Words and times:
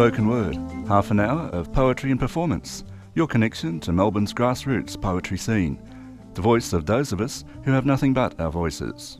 Spoken 0.00 0.28
Word, 0.28 0.56
half 0.88 1.10
an 1.10 1.20
hour 1.20 1.50
of 1.50 1.74
poetry 1.74 2.10
and 2.10 2.18
performance, 2.18 2.84
your 3.14 3.26
connection 3.26 3.78
to 3.80 3.92
Melbourne's 3.92 4.32
grassroots 4.32 4.98
poetry 4.98 5.36
scene, 5.36 5.78
the 6.32 6.40
voice 6.40 6.72
of 6.72 6.86
those 6.86 7.12
of 7.12 7.20
us 7.20 7.44
who 7.64 7.72
have 7.72 7.84
nothing 7.84 8.14
but 8.14 8.40
our 8.40 8.50
voices. 8.50 9.18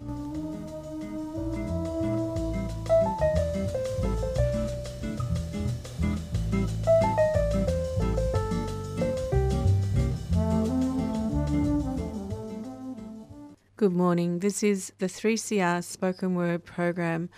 Good 13.76 13.92
morning. 13.92 14.38
This 14.38 14.62
is 14.62 14.92
the 14.98 15.06
3CR 15.06 15.84
Spoken 15.84 16.34
Word 16.34 16.64
program. 16.64 17.28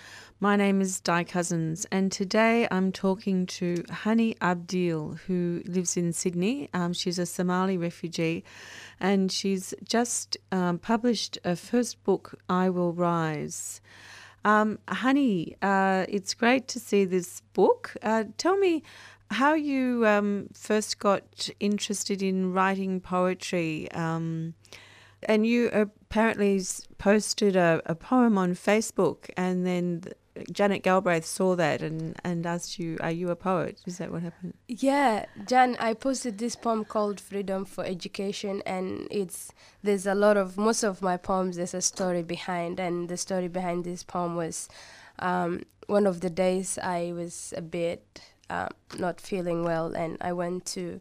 My 0.42 0.56
name 0.56 0.80
is 0.80 0.98
Di 0.98 1.22
Cousins, 1.22 1.86
and 1.92 2.10
today 2.10 2.66
I'm 2.68 2.90
talking 2.90 3.46
to 3.46 3.74
Hani 4.02 4.36
Abdile, 4.38 5.20
who 5.20 5.62
lives 5.66 5.96
in 5.96 6.12
Sydney. 6.12 6.68
Um, 6.74 6.92
she's 6.92 7.20
a 7.20 7.26
Somali 7.26 7.76
refugee, 7.76 8.42
and 8.98 9.30
she's 9.30 9.72
just 9.84 10.36
um, 10.50 10.80
published 10.80 11.38
a 11.44 11.54
first 11.54 12.02
book, 12.02 12.34
I 12.48 12.70
Will 12.70 12.92
Rise. 12.92 13.80
Um, 14.44 14.80
Hani, 14.88 15.54
uh, 15.62 16.06
it's 16.08 16.34
great 16.34 16.66
to 16.66 16.80
see 16.80 17.04
this 17.04 17.40
book. 17.52 17.94
Uh, 18.02 18.24
tell 18.36 18.56
me 18.56 18.82
how 19.30 19.54
you 19.54 20.04
um, 20.08 20.48
first 20.54 20.98
got 20.98 21.50
interested 21.60 22.20
in 22.20 22.52
writing 22.52 23.00
poetry. 23.00 23.88
Um, 23.92 24.54
and 25.22 25.46
you 25.46 25.68
apparently 25.68 26.60
posted 26.98 27.54
a, 27.54 27.80
a 27.86 27.94
poem 27.94 28.36
on 28.36 28.54
Facebook, 28.54 29.30
and 29.36 29.64
then 29.64 30.02
Janet 30.50 30.82
Galbraith 30.82 31.26
saw 31.26 31.54
that 31.56 31.82
and, 31.82 32.18
and 32.24 32.46
asked 32.46 32.78
you, 32.78 32.96
Are 33.00 33.10
you 33.10 33.30
a 33.30 33.36
poet? 33.36 33.80
Is 33.86 33.98
that 33.98 34.10
what 34.10 34.22
happened? 34.22 34.54
Yeah, 34.66 35.26
Jan, 35.46 35.76
I 35.78 35.94
posted 35.94 36.38
this 36.38 36.56
poem 36.56 36.84
called 36.84 37.20
Freedom 37.20 37.64
for 37.64 37.84
Education, 37.84 38.62
and 38.64 39.06
it's 39.10 39.52
there's 39.82 40.06
a 40.06 40.14
lot 40.14 40.36
of 40.36 40.56
most 40.56 40.82
of 40.82 41.02
my 41.02 41.16
poems, 41.16 41.56
there's 41.56 41.74
a 41.74 41.82
story 41.82 42.22
behind, 42.22 42.80
and 42.80 43.08
the 43.08 43.16
story 43.16 43.48
behind 43.48 43.84
this 43.84 44.02
poem 44.02 44.36
was 44.36 44.68
um, 45.18 45.64
one 45.86 46.06
of 46.06 46.20
the 46.20 46.30
days 46.30 46.78
I 46.78 47.12
was 47.14 47.52
a 47.56 47.62
bit 47.62 48.20
uh, 48.48 48.68
not 48.98 49.20
feeling 49.20 49.64
well, 49.64 49.92
and 49.92 50.16
I 50.20 50.32
went 50.32 50.64
to 50.66 51.00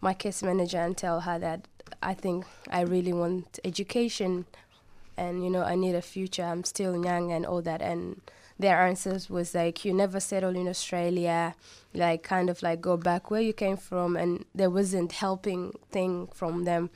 my 0.00 0.14
case 0.14 0.42
manager 0.42 0.78
and 0.78 0.96
tell 0.96 1.20
her 1.20 1.38
that 1.38 1.68
I 2.02 2.14
think 2.14 2.46
I 2.68 2.80
really 2.80 3.12
want 3.12 3.60
education 3.64 4.46
and 5.16 5.44
you 5.44 5.50
know 5.50 5.62
I 5.62 5.74
need 5.74 5.94
a 5.94 6.02
future 6.02 6.42
I'm 6.42 6.64
still 6.64 7.04
young 7.04 7.30
and 7.30 7.44
all 7.44 7.62
that 7.62 7.82
and 7.82 8.20
their 8.62 8.80
answers 8.80 9.28
was 9.28 9.54
like 9.54 9.84
you 9.84 9.92
never 9.92 10.20
settle 10.20 10.56
in 10.56 10.68
Australia 10.68 11.54
like 11.94 12.22
kind 12.22 12.48
of 12.48 12.62
like 12.62 12.80
go 12.80 12.96
back 12.96 13.30
where 13.30 13.40
you 13.40 13.52
came 13.52 13.76
from 13.76 14.16
and 14.16 14.44
there 14.54 14.70
wasn't 14.70 15.12
helping 15.12 15.72
thing 15.90 16.28
from 16.32 16.64
them. 16.64 16.90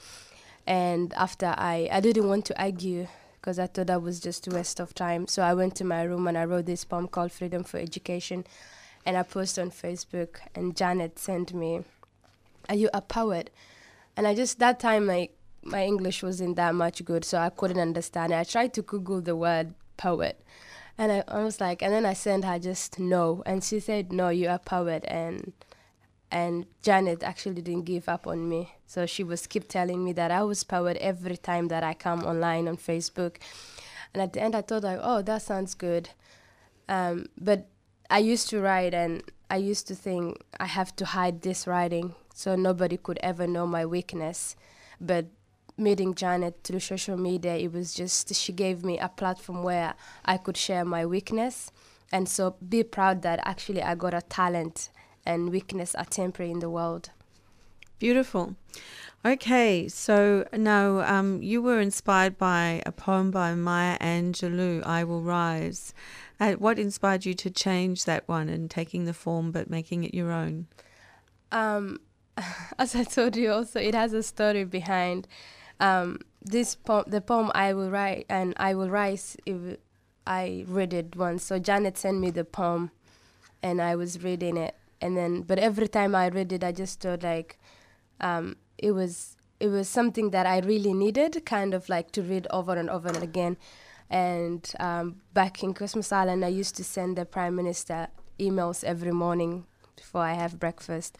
And 0.67 1.13
after 1.15 1.55
I 1.59 1.89
I 1.93 2.01
didn't 2.01 2.29
want 2.29 2.45
to 2.47 2.61
argue 2.61 3.09
because 3.35 3.59
I 3.59 3.67
thought 3.67 3.89
that 3.89 4.03
was 4.03 4.19
just 4.21 4.47
a 4.47 4.51
waste 4.51 4.81
of 4.81 4.95
time. 4.95 5.27
So 5.27 5.43
I 5.43 5.55
went 5.55 5.77
to 5.77 5.85
my 5.85 6.03
room 6.03 6.27
and 6.27 6.39
I 6.39 6.45
wrote 6.45 6.67
this 6.67 6.85
poem 6.85 7.09
called 7.09 7.33
Freedom 7.33 7.63
for 7.63 7.79
Education 7.79 8.45
and 9.05 9.17
I 9.17 9.23
posted 9.23 9.63
on 9.63 9.71
Facebook 9.71 10.39
and 10.55 10.77
Janet 10.77 11.19
sent 11.19 11.53
me 11.53 11.85
are 12.69 12.75
you 12.75 12.91
a 12.93 13.01
poet? 13.01 13.51
And 14.17 14.27
I 14.27 14.35
just 14.35 14.59
that 14.59 14.81
time 14.81 15.07
like 15.07 15.37
my 15.63 15.85
English 15.85 16.23
wasn't 16.23 16.57
that 16.57 16.75
much 16.75 17.05
good, 17.05 17.25
so 17.25 17.39
I 17.39 17.51
couldn't 17.51 17.79
understand 17.79 18.33
it. 18.33 18.37
I 18.37 18.45
tried 18.45 18.75
to 18.75 18.83
Google 18.83 19.21
the 19.21 19.37
word 19.37 19.75
poet, 19.97 20.41
and 20.99 21.13
I, 21.13 21.25
I 21.29 21.43
was 21.45 21.61
like, 21.61 21.83
and 21.83 21.93
then 21.93 22.07
I 22.07 22.13
sent 22.15 22.45
her 22.45 22.59
just 22.59 22.99
no, 22.99 23.43
and 23.47 23.63
she 23.63 23.81
said 23.81 24.13
no, 24.13 24.29
you're 24.29 24.59
powered, 24.59 25.05
and 25.05 25.53
and 26.31 26.67
Janet 26.83 27.23
actually 27.23 27.63
didn't 27.63 27.85
give 27.85 28.09
up 28.09 28.27
on 28.27 28.49
me, 28.49 28.75
so 28.87 29.07
she 29.07 29.23
was 29.25 29.47
keep 29.47 29.69
telling 29.69 30.05
me 30.05 30.13
that 30.15 30.31
I 30.31 30.43
was 30.43 30.65
powered 30.65 30.97
every 30.99 31.37
time 31.37 31.69
that 31.69 31.83
I 31.83 31.95
come 31.95 32.25
online 32.25 32.69
on 32.69 32.77
Facebook, 32.77 33.37
and 34.13 34.23
at 34.23 34.33
the 34.33 34.41
end 34.43 34.55
I 34.55 34.63
thought 34.63 34.83
like, 34.85 35.01
oh, 35.03 35.23
that 35.23 35.43
sounds 35.43 35.75
good, 35.75 36.11
um, 36.89 37.27
but 37.39 37.69
I 38.11 38.19
used 38.19 38.49
to 38.51 38.61
write 38.61 38.95
and 38.95 39.23
I 39.51 39.57
used 39.57 39.87
to 39.89 39.95
think 39.95 40.43
I 40.59 40.67
have 40.67 40.95
to 40.97 41.05
hide 41.05 41.43
this 41.43 41.67
writing 41.67 42.15
so 42.35 42.55
nobody 42.57 42.97
could 42.97 43.19
ever 43.23 43.47
know 43.47 43.67
my 43.67 43.87
weakness. 43.87 44.57
But 45.01 45.27
meeting 45.77 46.15
Janet 46.15 46.61
through 46.65 46.81
social 46.81 47.17
media, 47.17 47.57
it 47.57 47.73
was 47.73 47.95
just 47.95 48.35
she 48.35 48.53
gave 48.53 48.85
me 48.85 48.99
a 48.99 49.09
platform 49.09 49.63
where 49.63 49.95
I 50.25 50.37
could 50.37 50.57
share 50.57 50.85
my 50.85 51.05
weakness, 51.07 51.71
and 52.13 52.29
so 52.29 52.57
be 52.67 52.83
proud 52.83 53.23
that 53.23 53.41
actually 53.45 53.83
I 53.83 53.95
got 53.95 54.15
a 54.15 54.23
talent 54.23 54.91
and 55.25 55.51
weakness 55.51 55.95
are 55.95 56.05
temporary 56.05 56.53
in 56.53 56.61
the 56.61 56.71
world. 56.71 57.11
Beautiful. 57.99 58.55
Okay, 59.25 59.89
so 59.89 60.47
now 60.53 61.01
um, 61.01 61.43
you 61.43 61.61
were 61.61 61.81
inspired 61.81 62.39
by 62.39 62.83
a 62.87 62.93
poem 62.93 63.31
by 63.31 63.55
Maya 63.55 63.99
Angelou, 63.99 64.87
I 64.87 65.03
Will 65.03 65.23
Rise. 65.23 65.93
Uh, 66.39 66.53
what 66.53 66.79
inspired 66.79 67.25
you 67.25 67.35
to 67.35 67.51
change 67.51 68.05
that 68.05 68.29
one 68.29 68.49
and 68.49 68.71
taking 68.71 69.05
the 69.05 69.15
form 69.15 69.51
but 69.51 69.69
making 69.69 70.05
it 70.05 70.15
your 70.15 70.31
own? 70.31 70.69
Um, 71.51 71.99
as 72.79 72.95
I 72.95 73.05
told 73.05 73.35
you, 73.35 73.51
also 73.51 73.81
it 73.81 73.95
has 73.95 74.13
a 74.13 74.23
story 74.23 74.65
behind 74.65 75.27
um, 75.81 76.21
this 76.43 76.75
poem. 76.75 77.05
The 77.07 77.21
poem 77.21 77.51
I 77.55 77.73
will 77.73 77.91
write 77.91 78.27
and 78.29 78.55
I 78.57 78.75
will 78.75 78.91
rise. 78.91 79.37
If 79.47 79.79
I 80.27 80.65
read 80.67 80.93
it 80.93 81.17
once, 81.17 81.45
so 81.45 81.59
Janet 81.59 81.99
sent 81.99 82.19
me 82.19 82.31
the 82.31 82.45
poem, 82.45 82.91
and 83.63 83.81
I 83.81 83.97
was 83.97 84.23
reading 84.23 84.57
it, 84.57 84.75
and 85.01 85.17
then 85.17 85.43
but 85.43 85.59
every 85.59 85.89
time 85.89 86.15
I 86.15 86.29
read 86.29 86.53
it, 86.53 86.65
I 86.65 86.73
just 86.73 87.01
thought 87.01 87.23
like 87.23 87.59
um, 88.21 88.57
it 88.79 88.93
was 88.93 89.37
it 89.61 89.69
was 89.69 89.89
something 89.89 90.31
that 90.31 90.47
I 90.47 90.59
really 90.59 90.93
needed, 90.93 91.45
kind 91.47 91.75
of 91.75 91.89
like 91.89 92.13
to 92.13 92.23
read 92.23 92.47
over 92.51 92.75
and 92.75 92.91
over 92.91 93.09
and 93.09 93.23
again. 93.23 93.57
And 94.09 94.71
um, 94.79 95.23
back 95.33 95.63
in 95.63 95.75
Christmas 95.75 96.13
Island, 96.13 96.45
I 96.45 96.49
used 96.49 96.77
to 96.77 96.85
send 96.85 97.17
the 97.19 97.25
Prime 97.25 97.57
Minister 97.57 98.09
emails 98.39 98.85
every 98.85 99.13
morning 99.13 99.67
before 99.97 100.23
I 100.23 100.35
have 100.35 100.61
breakfast 100.61 101.19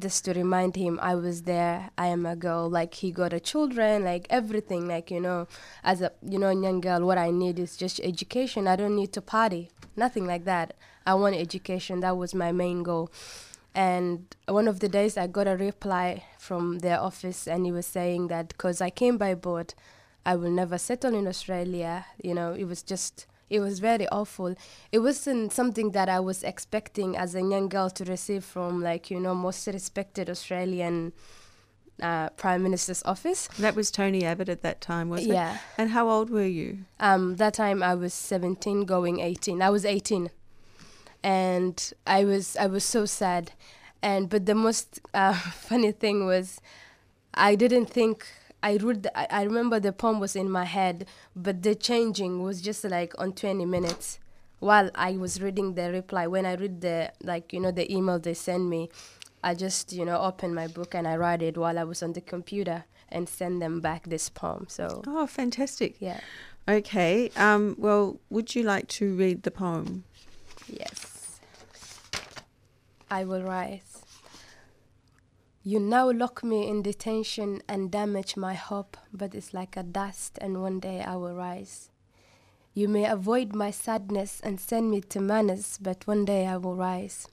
just 0.00 0.24
to 0.24 0.32
remind 0.32 0.76
him 0.76 0.98
I 1.02 1.14
was 1.16 1.42
there, 1.42 1.90
I 1.98 2.06
am 2.06 2.24
a 2.24 2.36
girl, 2.36 2.70
like 2.70 2.94
he 2.94 3.10
got 3.10 3.32
a 3.32 3.40
children, 3.40 4.04
like 4.04 4.26
everything, 4.30 4.86
like 4.86 5.10
you 5.10 5.20
know, 5.20 5.48
as 5.82 6.00
a 6.00 6.12
you 6.22 6.38
know 6.38 6.50
young 6.50 6.80
girl, 6.80 7.04
what 7.04 7.18
I 7.18 7.30
need 7.30 7.58
is 7.58 7.76
just 7.76 8.00
education. 8.00 8.68
I 8.68 8.76
don't 8.76 8.94
need 8.94 9.12
to 9.14 9.20
party, 9.20 9.70
nothing 9.96 10.26
like 10.26 10.44
that. 10.44 10.74
I 11.04 11.14
want 11.14 11.34
education. 11.36 12.00
That 12.00 12.16
was 12.16 12.34
my 12.34 12.52
main 12.52 12.82
goal. 12.82 13.10
And 13.74 14.34
one 14.46 14.68
of 14.68 14.80
the 14.80 14.88
days 14.88 15.16
I 15.16 15.26
got 15.26 15.46
a 15.46 15.56
reply 15.56 16.24
from 16.38 16.78
their 16.78 17.00
office, 17.00 17.48
and 17.48 17.66
he 17.66 17.72
was 17.72 17.86
saying 17.86 18.28
that 18.28 18.48
because 18.48 18.80
I 18.80 18.90
came 18.90 19.18
by 19.18 19.34
boat, 19.34 19.74
I 20.24 20.36
will 20.36 20.50
never 20.50 20.78
settle 20.78 21.14
in 21.14 21.26
Australia. 21.26 22.06
You 22.22 22.34
know, 22.34 22.52
it 22.52 22.64
was 22.64 22.82
just 22.82 23.26
it 23.50 23.60
was 23.60 23.78
very 23.78 24.08
awful. 24.08 24.54
It 24.92 24.98
wasn't 24.98 25.52
something 25.52 25.92
that 25.92 26.08
I 26.08 26.20
was 26.20 26.42
expecting 26.42 27.16
as 27.16 27.34
a 27.34 27.40
young 27.40 27.68
girl 27.68 27.90
to 27.90 28.04
receive 28.04 28.44
from, 28.44 28.82
like, 28.82 29.10
you 29.10 29.20
know, 29.20 29.34
most 29.34 29.66
respected 29.66 30.28
Australian 30.28 31.12
uh, 32.02 32.28
Prime 32.30 32.62
Minister's 32.62 33.02
office. 33.04 33.48
That 33.58 33.74
was 33.74 33.90
Tony 33.90 34.24
Abbott 34.24 34.48
at 34.48 34.62
that 34.62 34.80
time, 34.80 35.08
wasn't 35.08 35.30
it? 35.30 35.34
Yeah. 35.34 35.58
And 35.76 35.90
how 35.90 36.08
old 36.08 36.30
were 36.30 36.46
you? 36.46 36.80
Um, 37.00 37.36
that 37.36 37.54
time 37.54 37.82
I 37.82 37.94
was 37.94 38.14
17, 38.14 38.84
going 38.84 39.20
18. 39.20 39.62
I 39.62 39.70
was 39.70 39.84
18. 39.84 40.30
And 41.24 41.92
I 42.06 42.24
was 42.24 42.56
I 42.56 42.66
was 42.66 42.84
so 42.84 43.04
sad. 43.04 43.52
And 44.00 44.28
but 44.28 44.46
the 44.46 44.54
most 44.54 45.00
uh, 45.12 45.32
funny 45.52 45.90
thing 45.90 46.26
was 46.26 46.60
I 47.34 47.56
didn't 47.56 47.86
think 47.86 48.26
I 48.62 48.76
read. 48.76 49.04
The, 49.04 49.18
I, 49.18 49.40
I 49.40 49.42
remember 49.44 49.80
the 49.80 49.92
poem 49.92 50.20
was 50.20 50.34
in 50.36 50.50
my 50.50 50.64
head, 50.64 51.06
but 51.34 51.62
the 51.62 51.74
changing 51.74 52.42
was 52.42 52.60
just 52.60 52.84
like 52.84 53.14
on 53.18 53.32
20 53.32 53.64
minutes 53.64 54.18
while 54.58 54.90
I 54.94 55.12
was 55.12 55.40
reading 55.40 55.74
the 55.74 55.92
reply. 55.92 56.26
When 56.26 56.46
I 56.46 56.54
read 56.54 56.80
the 56.80 57.12
like 57.22 57.52
you 57.52 57.60
know 57.60 57.70
the 57.70 57.92
email 57.92 58.18
they 58.18 58.34
send 58.34 58.68
me, 58.68 58.90
I 59.42 59.54
just 59.54 59.92
you 59.92 60.04
know 60.04 60.20
open 60.20 60.54
my 60.54 60.66
book 60.66 60.94
and 60.94 61.06
I 61.06 61.16
write 61.16 61.42
it 61.42 61.56
while 61.56 61.78
I 61.78 61.84
was 61.84 62.02
on 62.02 62.12
the 62.12 62.20
computer 62.20 62.84
and 63.08 63.28
send 63.28 63.62
them 63.62 63.80
back 63.80 64.08
this 64.08 64.28
poem. 64.28 64.66
So 64.68 65.02
oh, 65.06 65.26
fantastic! 65.26 65.96
Yeah. 66.00 66.20
Okay. 66.68 67.30
Um, 67.36 67.76
well, 67.78 68.18
would 68.28 68.54
you 68.54 68.62
like 68.62 68.88
to 68.88 69.14
read 69.14 69.42
the 69.44 69.50
poem? 69.50 70.04
Yes. 70.68 71.40
I 73.10 73.24
will 73.24 73.42
rise. 73.42 74.02
You 75.68 75.80
now 75.80 76.10
lock 76.10 76.42
me 76.42 76.66
in 76.66 76.80
detention 76.80 77.60
and 77.68 77.90
damage 77.90 78.38
my 78.38 78.54
hope, 78.54 78.96
but 79.12 79.34
it's 79.34 79.52
like 79.52 79.76
a 79.76 79.82
dust, 79.82 80.38
and 80.40 80.62
one 80.62 80.80
day 80.80 81.02
I 81.02 81.16
will 81.16 81.34
rise. 81.34 81.90
You 82.72 82.88
may 82.88 83.04
avoid 83.04 83.54
my 83.54 83.70
sadness 83.70 84.40
and 84.42 84.58
send 84.58 84.90
me 84.90 85.02
to 85.02 85.20
madness, 85.20 85.76
but 85.76 86.06
one 86.06 86.24
day 86.24 86.46
I 86.46 86.56
will 86.56 86.74
rise. 86.74 87.28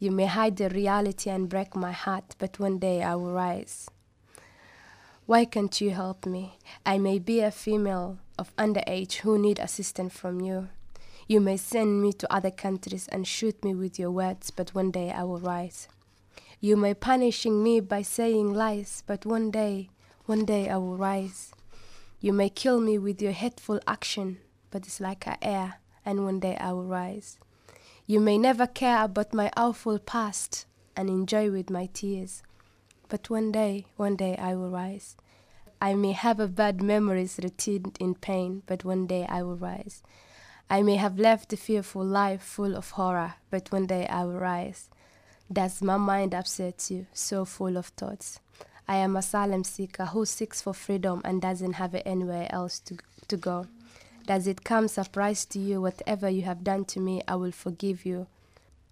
You 0.00 0.10
may 0.10 0.26
hide 0.26 0.56
the 0.56 0.70
reality 0.70 1.30
and 1.30 1.48
break 1.48 1.76
my 1.76 1.92
heart, 1.92 2.34
but 2.40 2.58
one 2.58 2.80
day 2.80 3.00
I 3.00 3.14
will 3.14 3.30
rise. 3.30 3.88
Why 5.26 5.44
can't 5.44 5.80
you 5.80 5.90
help 5.90 6.26
me? 6.26 6.58
I 6.84 6.98
may 6.98 7.20
be 7.20 7.42
a 7.42 7.52
female 7.52 8.18
of 8.36 8.56
underage 8.56 9.18
who 9.18 9.38
need 9.38 9.60
assistance 9.60 10.14
from 10.14 10.40
you. 10.40 10.66
You 11.28 11.40
may 11.40 11.56
send 11.56 12.02
me 12.02 12.12
to 12.14 12.34
other 12.34 12.50
countries 12.50 13.06
and 13.06 13.24
shoot 13.24 13.64
me 13.64 13.72
with 13.72 14.00
your 14.00 14.10
words, 14.10 14.50
but 14.50 14.74
one 14.74 14.90
day 14.90 15.12
I 15.12 15.22
will 15.22 15.38
rise. 15.38 15.86
You 16.60 16.76
may 16.76 16.92
punishing 16.94 17.62
me 17.62 17.78
by 17.78 18.02
saying 18.02 18.52
lies, 18.52 19.04
but 19.06 19.24
one 19.24 19.52
day, 19.52 19.90
one 20.26 20.44
day 20.44 20.68
I 20.68 20.76
will 20.78 20.96
rise. 20.96 21.52
You 22.20 22.32
may 22.32 22.50
kill 22.50 22.80
me 22.80 22.98
with 22.98 23.22
your 23.22 23.30
hateful 23.30 23.78
action, 23.86 24.38
but 24.72 24.84
it's 24.84 25.00
like 25.00 25.24
a 25.28 25.42
air, 25.42 25.74
and 26.04 26.24
one 26.24 26.40
day 26.40 26.56
I 26.56 26.72
will 26.72 26.86
rise. 26.86 27.38
You 28.06 28.18
may 28.18 28.38
never 28.38 28.66
care 28.66 29.04
about 29.04 29.32
my 29.32 29.52
awful 29.56 30.00
past 30.00 30.66
and 30.96 31.08
enjoy 31.08 31.52
with 31.52 31.70
my 31.70 31.86
tears, 31.92 32.42
but 33.08 33.30
one 33.30 33.52
day, 33.52 33.86
one 33.96 34.16
day 34.16 34.36
I 34.36 34.56
will 34.56 34.70
rise. 34.70 35.16
I 35.80 35.94
may 35.94 36.10
have 36.10 36.40
a 36.40 36.48
bad 36.48 36.82
memories 36.82 37.38
retained 37.40 37.96
in 38.00 38.16
pain, 38.16 38.64
but 38.66 38.84
one 38.84 39.06
day 39.06 39.26
I 39.28 39.44
will 39.44 39.56
rise. 39.56 40.02
I 40.68 40.82
may 40.82 40.96
have 40.96 41.20
left 41.20 41.52
a 41.52 41.56
fearful 41.56 42.04
life 42.04 42.42
full 42.42 42.74
of 42.74 42.90
horror, 42.90 43.34
but 43.48 43.70
one 43.70 43.86
day 43.86 44.08
I 44.08 44.24
will 44.24 44.40
rise. 44.40 44.90
Does 45.50 45.80
my 45.80 45.96
mind 45.96 46.34
upset 46.34 46.90
you, 46.90 47.06
so 47.14 47.46
full 47.46 47.78
of 47.78 47.86
thoughts? 47.86 48.38
I 48.86 48.96
am 48.96 49.16
a 49.16 49.20
asylum 49.20 49.64
seeker 49.64 50.04
who 50.06 50.26
seeks 50.26 50.60
for 50.60 50.74
freedom 50.74 51.22
and 51.24 51.40
doesn't 51.40 51.74
have 51.74 51.94
anywhere 52.04 52.48
else 52.50 52.78
to, 52.80 52.98
to 53.28 53.36
go. 53.38 53.66
Does 54.26 54.46
it 54.46 54.62
come 54.62 54.88
surprise 54.88 55.46
to 55.46 55.58
you 55.58 55.80
whatever 55.80 56.28
you 56.28 56.42
have 56.42 56.64
done 56.64 56.84
to 56.86 57.00
me, 57.00 57.22
I 57.26 57.36
will 57.36 57.52
forgive 57.52 58.04
you. 58.04 58.26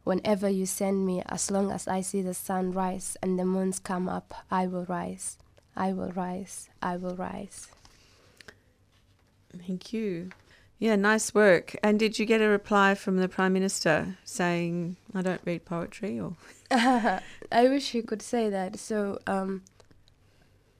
Whenever 0.05 0.49
you 0.49 0.65
send 0.65 1.05
me, 1.05 1.23
as 1.27 1.51
long 1.51 1.71
as 1.71 1.87
I 1.87 2.01
see 2.01 2.23
the 2.23 2.33
sun 2.33 2.73
rise 2.73 3.19
and 3.23 3.39
the 3.39 3.45
moons 3.45 3.79
come 3.79 4.09
up, 4.09 4.33
I 4.51 4.67
will 4.67 4.87
rise. 4.87 5.37
I 5.77 5.93
will 5.93 6.13
rise. 6.13 6.71
I 6.81 6.97
will 6.97 7.17
rise. 7.17 7.69
Thank 9.67 9.93
you. 9.93 10.31
Yeah, 10.79 10.97
nice 10.97 11.35
work. 11.35 11.75
And 11.83 11.99
did 11.99 12.19
you 12.19 12.27
get 12.27 12.43
a 12.43 12.49
reply 12.49 12.95
from 12.95 13.17
the 13.17 13.29
Prime 13.29 13.55
Minister 13.55 14.19
saying, 14.25 14.97
I 15.15 15.23
don't 15.23 15.41
read 15.45 15.65
poetry? 15.65 16.21
or? 16.21 16.37
I 16.71 17.23
wish 17.53 17.91
he 17.91 18.03
could 18.03 18.21
say 18.21 18.51
that. 18.51 18.79
So 18.79 19.19
um, 19.27 19.63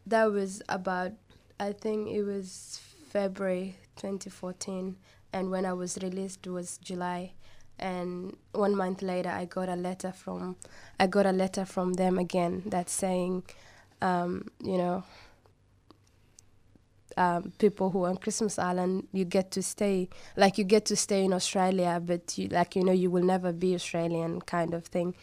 that 0.07 0.31
was 0.31 0.63
about, 0.69 1.13
I 1.59 1.73
think 1.73 2.11
it 2.11 2.25
was 2.25 2.81
February 3.09 3.77
2014. 3.97 4.97
And 5.33 5.51
when 5.51 5.65
I 5.65 5.73
was 5.73 5.99
released 6.03 6.47
was 6.47 6.79
July. 6.79 7.33
And 7.79 8.37
one 8.53 8.77
month 8.77 9.03
later, 9.03 9.31
I 9.31 9.47
got 9.47 9.69
a 9.69 9.77
letter 9.77 10.13
from, 10.13 10.57
I 11.01 11.07
got 11.07 11.27
a 11.27 11.33
letter 11.33 11.65
from 11.65 11.95
them 11.95 12.19
again 12.19 12.63
that's 12.67 12.93
saying, 12.93 13.45
um, 14.03 14.49
you 14.63 14.77
know, 14.77 15.05
um, 17.17 17.53
people 17.59 17.91
who 17.91 18.05
are 18.05 18.11
on 18.11 18.17
Christmas 18.17 18.59
Island, 18.59 19.09
you 19.13 19.25
get 19.25 19.51
to 19.53 19.63
stay, 19.63 20.09
like 20.37 20.59
you 20.59 20.65
get 20.65 20.85
to 20.87 20.97
stay 20.97 21.25
in 21.25 21.33
Australia, 21.33 22.01
but 22.05 22.37
you, 22.37 22.49
like 22.49 22.77
you 22.77 22.85
know, 22.85 22.93
you 22.93 23.11
will 23.11 23.25
never 23.25 23.53
be 23.53 23.75
Australian 23.75 24.41
kind 24.43 24.75
of 24.75 24.87
thing. 24.87 25.15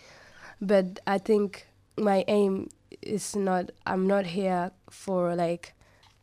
But 0.59 0.99
I 1.05 1.17
think 1.17 1.67
my 1.97 2.23
aim 2.27 2.69
is 3.01 3.35
not. 3.35 3.71
I'm 3.85 4.07
not 4.07 4.25
here 4.25 4.71
for 4.89 5.35
like, 5.35 5.73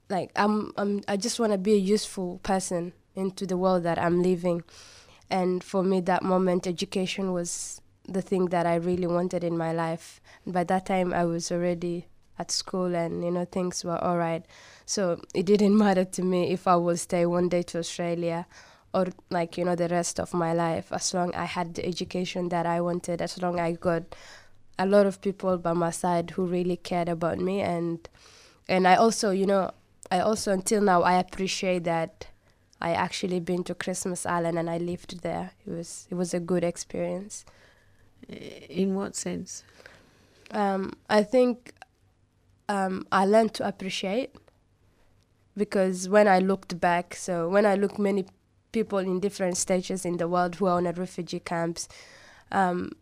like 0.08 0.32
I'm. 0.36 0.72
I'm. 0.76 1.02
I 1.06 1.16
just 1.16 1.38
want 1.38 1.52
to 1.52 1.58
be 1.58 1.74
a 1.74 1.78
useful 1.78 2.40
person 2.42 2.92
into 3.14 3.46
the 3.46 3.56
world 3.56 3.84
that 3.84 3.98
I'm 3.98 4.22
living, 4.22 4.64
and 5.30 5.62
for 5.62 5.82
me, 5.82 6.00
that 6.02 6.22
moment, 6.22 6.66
education 6.66 7.32
was 7.32 7.80
the 8.08 8.22
thing 8.22 8.46
that 8.46 8.66
I 8.66 8.74
really 8.74 9.06
wanted 9.06 9.44
in 9.44 9.56
my 9.56 9.72
life. 9.72 10.20
And 10.44 10.52
by 10.52 10.64
that 10.64 10.86
time, 10.86 11.12
I 11.12 11.24
was 11.24 11.52
already 11.52 12.06
at 12.40 12.50
school 12.50 12.94
and 12.94 13.22
you 13.22 13.30
know 13.30 13.44
things 13.44 13.84
were 13.84 13.98
all 13.98 14.16
right 14.16 14.46
so 14.90 15.20
it 15.34 15.46
didn't 15.46 15.76
matter 15.86 16.04
to 16.04 16.22
me 16.22 16.40
if 16.50 16.66
i 16.66 16.76
would 16.76 16.98
stay 16.98 17.24
one 17.24 17.48
day 17.48 17.62
to 17.62 17.78
australia 17.78 18.46
or 18.92 19.06
like 19.30 19.56
you 19.56 19.64
know 19.64 19.76
the 19.76 19.88
rest 19.88 20.18
of 20.18 20.34
my 20.34 20.52
life 20.52 20.92
as 20.92 21.14
long 21.14 21.32
i 21.34 21.44
had 21.44 21.74
the 21.74 21.86
education 21.86 22.48
that 22.48 22.66
i 22.66 22.80
wanted 22.80 23.22
as 23.22 23.40
long 23.40 23.60
i 23.60 23.72
got 23.72 24.02
a 24.80 24.86
lot 24.86 25.04
of 25.06 25.20
people 25.20 25.58
by 25.58 25.74
my 25.74 25.90
side 25.90 26.30
who 26.30 26.46
really 26.46 26.76
cared 26.76 27.08
about 27.08 27.38
me. 27.38 27.60
And 27.60 28.08
and 28.66 28.88
i 28.88 28.94
also 28.94 29.30
you 29.30 29.44
know 29.44 29.70
i 30.10 30.20
also 30.20 30.52
until 30.52 30.80
now 30.80 31.02
i 31.02 31.14
appreciate 31.18 31.84
that 31.84 32.26
i 32.80 32.92
actually 32.92 33.40
been 33.40 33.62
to 33.64 33.74
christmas 33.74 34.24
island 34.24 34.58
and 34.58 34.70
i 34.70 34.78
lived 34.78 35.22
there. 35.22 35.52
It 35.66 35.70
was 35.70 36.08
it 36.10 36.14
was 36.14 36.32
a 36.34 36.40
good 36.40 36.64
experience. 36.64 37.44
In 38.28 38.94
what 38.94 39.14
sense? 39.16 39.64
Um, 40.50 40.94
i 41.08 41.22
think 41.22 41.74
um, 42.68 43.04
I 43.10 43.26
learned 43.26 43.54
to 43.54 43.66
appreciate 43.66 44.36
because 45.56 46.08
when 46.08 46.28
I 46.28 46.38
looked 46.38 46.80
back, 46.80 47.14
so 47.14 47.48
when 47.48 47.66
I 47.66 47.74
look 47.74 47.98
many 47.98 48.26
people 48.72 48.98
in 48.98 49.20
different 49.20 49.56
stages 49.56 50.04
in 50.04 50.16
the 50.16 50.28
world 50.28 50.56
who 50.56 50.66
are 50.66 50.76
on 50.76 50.84
refugee 50.84 51.40
camps, 51.40 51.88
um, 52.52 52.92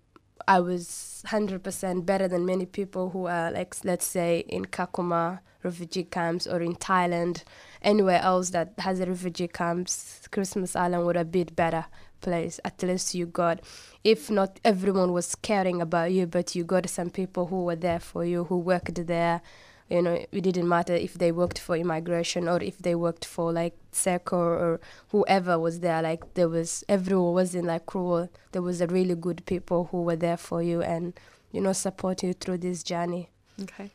I 0.46 0.60
was 0.60 1.22
100% 1.26 2.06
better 2.06 2.28
than 2.28 2.46
many 2.46 2.64
people 2.64 3.10
who 3.10 3.26
are, 3.26 3.50
like, 3.50 3.76
let's 3.84 4.06
say, 4.06 4.44
in 4.48 4.64
Kakuma 4.66 5.40
refugee 5.62 6.04
camps 6.04 6.46
or 6.46 6.60
in 6.60 6.74
Thailand, 6.76 7.42
anywhere 7.82 8.20
else 8.22 8.50
that 8.50 8.72
has 8.78 9.00
a 9.00 9.06
refugee 9.06 9.48
camps. 9.48 10.26
Christmas 10.30 10.76
Island 10.76 11.04
would 11.04 11.16
have 11.16 11.32
been 11.32 11.48
better 11.54 11.86
place. 12.20 12.60
At 12.64 12.82
least 12.82 13.14
you 13.14 13.26
got, 13.26 13.60
if 14.04 14.30
not 14.30 14.60
everyone 14.64 15.12
was 15.12 15.34
caring 15.34 15.80
about 15.80 16.12
you, 16.12 16.26
but 16.26 16.54
you 16.54 16.64
got 16.64 16.88
some 16.88 17.10
people 17.10 17.46
who 17.46 17.64
were 17.64 17.76
there 17.76 18.00
for 18.00 18.24
you, 18.24 18.44
who 18.44 18.58
worked 18.58 19.06
there. 19.06 19.42
You 19.88 20.02
know, 20.02 20.25
it 20.31 20.40
didn't 20.43 20.69
matter 20.69 20.94
if 20.94 21.14
they 21.14 21.32
worked 21.32 21.58
for 21.58 21.75
immigration 21.75 22.46
or 22.46 22.62
if 22.62 22.76
they 22.79 22.94
worked 22.94 23.25
for 23.25 23.52
like 23.52 23.75
Serco 23.93 24.35
or 24.35 24.81
whoever 25.08 25.58
was 25.58 25.81
there. 25.81 26.02
Like 26.02 26.35
there 26.35 26.49
was, 26.49 26.85
everyone 26.88 27.32
wasn't 27.32 27.64
like 27.64 27.87
cruel. 27.87 28.29
There 28.52 28.61
was 28.62 28.82
a 28.82 28.87
really 28.87 29.14
good 29.14 29.46
people 29.46 29.88
who 29.90 30.02
were 30.02 30.17
there 30.17 30.37
for 30.37 30.62
you 30.62 30.82
and, 30.82 31.14
you 31.52 31.62
know, 31.62 31.73
support 31.73 32.23
you 32.23 32.35
through 32.35 32.58
this 32.58 32.82
journey. 32.82 33.31
Okay. 33.62 33.90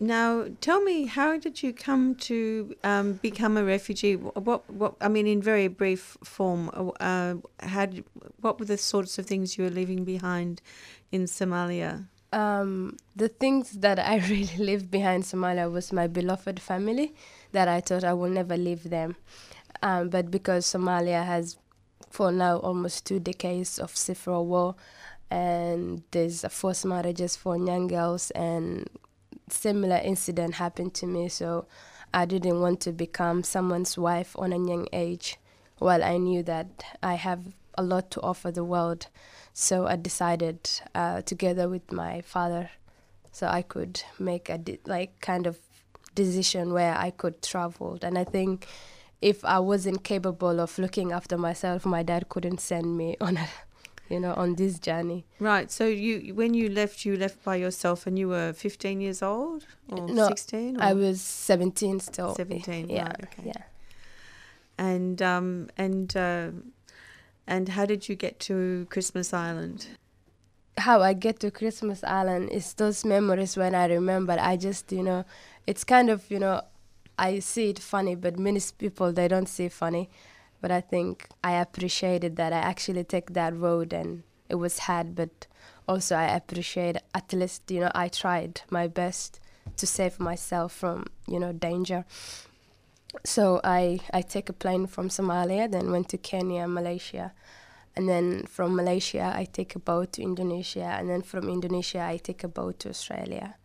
Now, 0.00 0.46
tell 0.60 0.82
me, 0.82 1.06
how 1.06 1.36
did 1.38 1.62
you 1.62 1.72
come 1.72 2.16
to 2.16 2.74
um, 2.82 3.12
become 3.14 3.56
a 3.56 3.62
refugee? 3.62 4.16
What, 4.16 4.68
what, 4.68 4.94
I 5.00 5.08
mean, 5.08 5.26
in 5.26 5.40
very 5.40 5.68
brief 5.68 6.16
form, 6.24 6.70
uh, 6.98 7.34
had, 7.60 8.02
what 8.40 8.58
were 8.58 8.64
the 8.64 8.78
sorts 8.78 9.18
of 9.18 9.26
things 9.26 9.56
you 9.56 9.64
were 9.64 9.70
leaving 9.70 10.04
behind 10.04 10.60
in 11.12 11.26
Somalia? 11.26 12.06
Um, 12.34 12.96
the 13.14 13.28
things 13.28 13.70
that 13.72 13.98
I 14.00 14.16
really 14.28 14.58
left 14.58 14.90
behind 14.90 15.22
Somalia 15.22 15.70
was 15.70 15.92
my 15.92 16.08
beloved 16.08 16.60
family, 16.60 17.14
that 17.52 17.68
I 17.68 17.80
thought 17.80 18.02
I 18.04 18.12
will 18.12 18.30
never 18.30 18.56
leave 18.56 18.90
them. 18.90 19.16
Um, 19.82 20.08
but 20.08 20.30
because 20.30 20.66
Somalia 20.66 21.24
has, 21.24 21.56
for 22.10 22.32
now, 22.32 22.56
almost 22.58 23.06
two 23.06 23.20
decades 23.20 23.78
of 23.78 23.96
civil 23.96 24.46
war, 24.46 24.74
and 25.30 26.02
there's 26.10 26.44
forced 26.50 26.84
marriages 26.84 27.36
for 27.36 27.56
young 27.56 27.86
girls 27.88 28.30
and 28.32 28.88
similar 29.48 29.96
incident 29.96 30.54
happened 30.54 30.94
to 30.94 31.06
me, 31.06 31.28
so 31.28 31.66
I 32.12 32.24
didn't 32.24 32.60
want 32.60 32.80
to 32.80 32.92
become 32.92 33.44
someone's 33.44 33.96
wife 33.96 34.34
on 34.38 34.52
a 34.52 34.58
young 34.58 34.88
age. 34.92 35.38
while 35.78 36.02
I 36.02 36.16
knew 36.16 36.42
that 36.44 36.84
I 37.02 37.14
have 37.14 37.52
a 37.76 37.82
lot 37.82 38.10
to 38.12 38.20
offer 38.22 38.50
the 38.50 38.64
world, 38.64 39.08
so 39.54 39.86
I 39.86 39.96
decided, 39.96 40.68
uh, 40.94 41.22
together 41.22 41.68
with 41.68 41.90
my 41.90 42.20
father, 42.20 42.70
so 43.32 43.46
I 43.46 43.62
could 43.62 44.02
make 44.18 44.50
a 44.50 44.60
like 44.84 45.20
kind 45.20 45.46
of 45.46 45.58
decision 46.14 46.72
where 46.72 46.94
I 46.96 47.10
could 47.10 47.40
travel. 47.40 47.98
And 48.02 48.18
I 48.18 48.24
think 48.24 48.66
if 49.22 49.44
I 49.44 49.60
wasn't 49.60 50.04
capable 50.04 50.60
of 50.60 50.76
looking 50.78 51.12
after 51.12 51.38
myself, 51.38 51.86
my 51.86 52.02
dad 52.02 52.28
couldn't 52.28 52.60
send 52.60 52.96
me 52.96 53.16
on 53.20 53.36
a 53.38 53.48
you 54.10 54.20
know, 54.20 54.34
on 54.34 54.54
this 54.56 54.78
journey. 54.78 55.24
Right. 55.40 55.70
So 55.70 55.86
you, 55.86 56.34
when 56.34 56.52
you 56.52 56.68
left, 56.68 57.04
you 57.04 57.16
left 57.16 57.42
by 57.42 57.56
yourself, 57.56 58.06
and 58.06 58.18
you 58.18 58.28
were 58.28 58.52
15 58.52 59.00
years 59.00 59.22
old 59.22 59.64
or 59.88 60.06
no, 60.08 60.28
16? 60.28 60.78
I 60.80 60.92
was 60.92 61.22
17 61.22 62.00
still. 62.00 62.34
17. 62.34 62.90
Yeah. 62.90 63.04
Right, 63.04 63.20
okay. 63.24 63.42
Yeah. 63.46 63.62
And 64.76 65.22
um 65.22 65.68
and 65.78 66.14
uh, 66.16 66.50
and 67.46 67.70
how 67.70 67.86
did 67.86 68.08
you 68.08 68.16
get 68.16 68.40
to 68.40 68.86
Christmas 68.90 69.32
Island? 69.32 69.86
How 70.78 71.02
I 71.02 71.12
get 71.12 71.40
to 71.40 71.50
Christmas 71.50 72.02
Island 72.02 72.50
is 72.50 72.74
those 72.74 73.04
memories 73.04 73.56
when 73.56 73.74
I 73.74 73.86
remember. 73.86 74.36
I 74.38 74.56
just, 74.56 74.90
you 74.90 75.02
know, 75.02 75.24
it's 75.66 75.84
kind 75.84 76.10
of, 76.10 76.28
you 76.30 76.38
know, 76.38 76.62
I 77.18 77.38
see 77.38 77.70
it 77.70 77.78
funny, 77.78 78.16
but 78.16 78.38
many 78.38 78.60
people 78.78 79.12
they 79.12 79.28
don't 79.28 79.48
see 79.48 79.68
funny 79.68 80.10
but 80.64 80.70
I 80.70 80.80
think 80.80 81.28
I 81.44 81.60
appreciated 81.60 82.36
that 82.36 82.54
I 82.54 82.56
actually 82.56 83.04
take 83.04 83.34
that 83.34 83.54
road 83.54 83.92
and 83.92 84.22
it 84.48 84.54
was 84.54 84.78
hard, 84.78 85.14
but 85.14 85.46
also 85.86 86.16
I 86.16 86.24
appreciate 86.24 86.96
at 87.14 87.34
least 87.34 87.70
you 87.70 87.80
know 87.80 87.92
I 87.94 88.08
tried 88.08 88.62
my 88.70 88.88
best 88.88 89.40
to 89.76 89.86
save 89.86 90.18
myself 90.18 90.72
from 90.72 91.04
you 91.28 91.38
know 91.38 91.52
danger. 91.52 92.06
So 93.24 93.60
I 93.62 94.00
I 94.12 94.22
take 94.22 94.48
a 94.48 94.52
plane 94.52 94.86
from 94.86 95.08
Somalia, 95.08 95.70
then 95.70 95.90
went 95.90 96.08
to 96.10 96.18
Kenya, 96.18 96.66
Malaysia, 96.66 97.32
and 97.96 98.08
then 98.08 98.46
from 98.46 98.74
Malaysia 98.74 99.32
I 99.34 99.44
take 99.44 99.76
a 99.76 99.78
boat 99.78 100.12
to 100.14 100.22
Indonesia, 100.22 100.96
and 100.98 101.08
then 101.08 101.22
from 101.22 101.48
Indonesia 101.48 102.00
I 102.00 102.16
take 102.16 102.42
a 102.44 102.48
boat 102.48 102.80
to 102.80 102.88
Australia. 102.90 103.56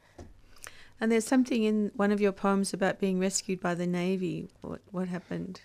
And 1.01 1.12
there's 1.12 1.25
something 1.25 1.63
in 1.63 1.91
one 1.96 2.12
of 2.12 2.20
your 2.20 2.34
poems 2.34 2.74
about 2.74 3.00
being 3.00 3.20
rescued 3.20 3.62
by 3.62 3.74
the 3.74 3.88
Navy. 3.88 4.50
What, 4.62 4.82
what 4.91 5.08
happened? 5.08 5.62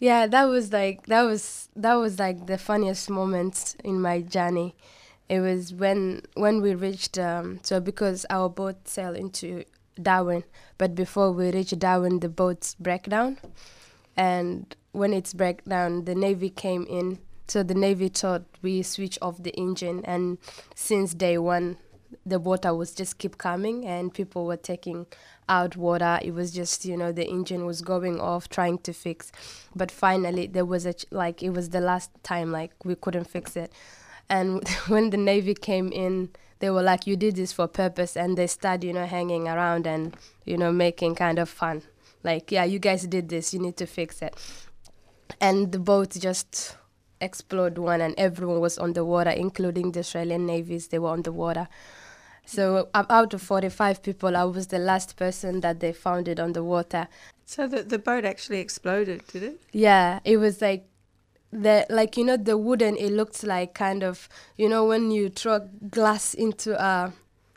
Yeah, 0.00 0.26
that 0.26 0.44
was 0.44 0.72
like 0.72 1.06
that 1.06 1.22
was 1.22 1.68
that 1.76 1.94
was 1.94 2.18
like 2.18 2.46
the 2.46 2.58
funniest 2.58 3.08
moment 3.08 3.76
in 3.84 4.00
my 4.00 4.20
journey. 4.20 4.74
It 5.28 5.40
was 5.40 5.72
when 5.72 6.22
when 6.34 6.60
we 6.60 6.74
reached 6.74 7.16
um, 7.16 7.60
so 7.62 7.80
because 7.80 8.26
our 8.28 8.48
boat 8.48 8.88
sailed 8.88 9.16
into 9.16 9.64
Darwin, 10.00 10.44
but 10.78 10.94
before 10.94 11.32
we 11.32 11.50
reached 11.50 11.78
Darwin, 11.78 12.20
the 12.20 12.28
boats 12.28 12.74
break 12.78 13.04
down, 13.04 13.38
and 14.16 14.74
when 14.92 15.12
it's 15.12 15.32
break 15.32 15.64
down, 15.64 16.04
the 16.04 16.14
navy 16.14 16.50
came 16.50 16.86
in. 16.88 17.18
So 17.48 17.62
the 17.62 17.74
navy 17.74 18.08
thought 18.08 18.44
we 18.62 18.82
switch 18.82 19.18
off 19.20 19.42
the 19.42 19.50
engine, 19.50 20.04
and 20.04 20.38
since 20.74 21.12
day 21.14 21.38
one, 21.38 21.76
the 22.24 22.38
water 22.38 22.74
was 22.74 22.94
just 22.94 23.18
keep 23.18 23.38
coming, 23.38 23.84
and 23.86 24.12
people 24.12 24.46
were 24.46 24.56
taking 24.56 25.06
out 25.48 25.76
water. 25.76 26.18
It 26.22 26.32
was 26.32 26.52
just 26.52 26.84
you 26.84 26.96
know 26.96 27.12
the 27.12 27.26
engine 27.26 27.66
was 27.66 27.82
going 27.82 28.20
off, 28.20 28.48
trying 28.48 28.78
to 28.78 28.92
fix, 28.92 29.32
but 29.74 29.90
finally 29.90 30.46
there 30.46 30.64
was 30.64 30.86
a 30.86 30.94
like 31.10 31.42
it 31.42 31.50
was 31.50 31.70
the 31.70 31.80
last 31.80 32.10
time 32.22 32.52
like 32.52 32.72
we 32.84 32.94
couldn't 32.94 33.28
fix 33.28 33.56
it, 33.56 33.72
and 34.28 34.66
when 34.88 35.10
the 35.10 35.16
navy 35.16 35.54
came 35.54 35.90
in, 35.92 36.30
they 36.62 36.70
were 36.70 36.82
like, 36.82 37.08
"You 37.08 37.16
did 37.16 37.34
this 37.34 37.52
for 37.52 37.66
purpose," 37.66 38.16
and 38.16 38.38
they 38.38 38.46
started 38.46 38.84
you 38.84 38.92
know 38.92 39.04
hanging 39.04 39.48
around 39.48 39.84
and 39.84 40.16
you 40.44 40.56
know 40.56 40.70
making 40.70 41.16
kind 41.16 41.40
of 41.40 41.48
fun, 41.48 41.82
like, 42.22 42.52
"Yeah, 42.52 42.64
you 42.64 42.78
guys 42.78 43.02
did 43.02 43.28
this. 43.28 43.52
You 43.52 43.60
need 43.60 43.76
to 43.78 43.86
fix 43.86 44.22
it," 44.22 44.34
and 45.40 45.72
the 45.72 45.80
boat 45.80 46.10
just 46.12 46.76
exploded 47.20 47.78
one, 47.78 48.00
and 48.00 48.14
everyone 48.16 48.60
was 48.60 48.78
on 48.78 48.92
the 48.92 49.04
water, 49.04 49.30
including 49.30 49.90
the 49.90 50.00
Australian 50.00 50.46
navies. 50.46 50.86
They 50.88 51.00
were 51.00 51.10
on 51.10 51.22
the 51.22 51.32
water. 51.32 51.66
So 52.44 52.88
out 52.94 53.34
of 53.34 53.42
45 53.42 54.02
people, 54.02 54.36
I 54.36 54.44
was 54.44 54.66
the 54.68 54.78
last 54.78 55.16
person 55.16 55.60
that 55.60 55.80
they 55.80 55.92
found 55.92 56.28
it 56.28 56.38
on 56.40 56.52
the 56.52 56.62
water. 56.62 57.08
So 57.46 57.66
the, 57.66 57.82
the 57.82 57.98
boat 57.98 58.24
actually 58.24 58.58
exploded, 58.58 59.26
did 59.28 59.42
it? 59.42 59.62
Yeah, 59.72 60.20
it 60.24 60.38
was 60.38 60.60
like 60.60 60.84
the 61.52 61.86
like 61.90 62.16
you 62.16 62.24
know 62.24 62.36
the 62.36 62.56
wooden. 62.56 62.96
It 62.96 63.10
looked 63.10 63.44
like 63.44 63.74
kind 63.74 64.02
of 64.02 64.28
you 64.56 64.68
know 64.68 64.84
when 64.86 65.10
you 65.10 65.28
throw 65.28 65.60
glass 65.90 66.34
into 66.34 66.78
uh 66.80 67.10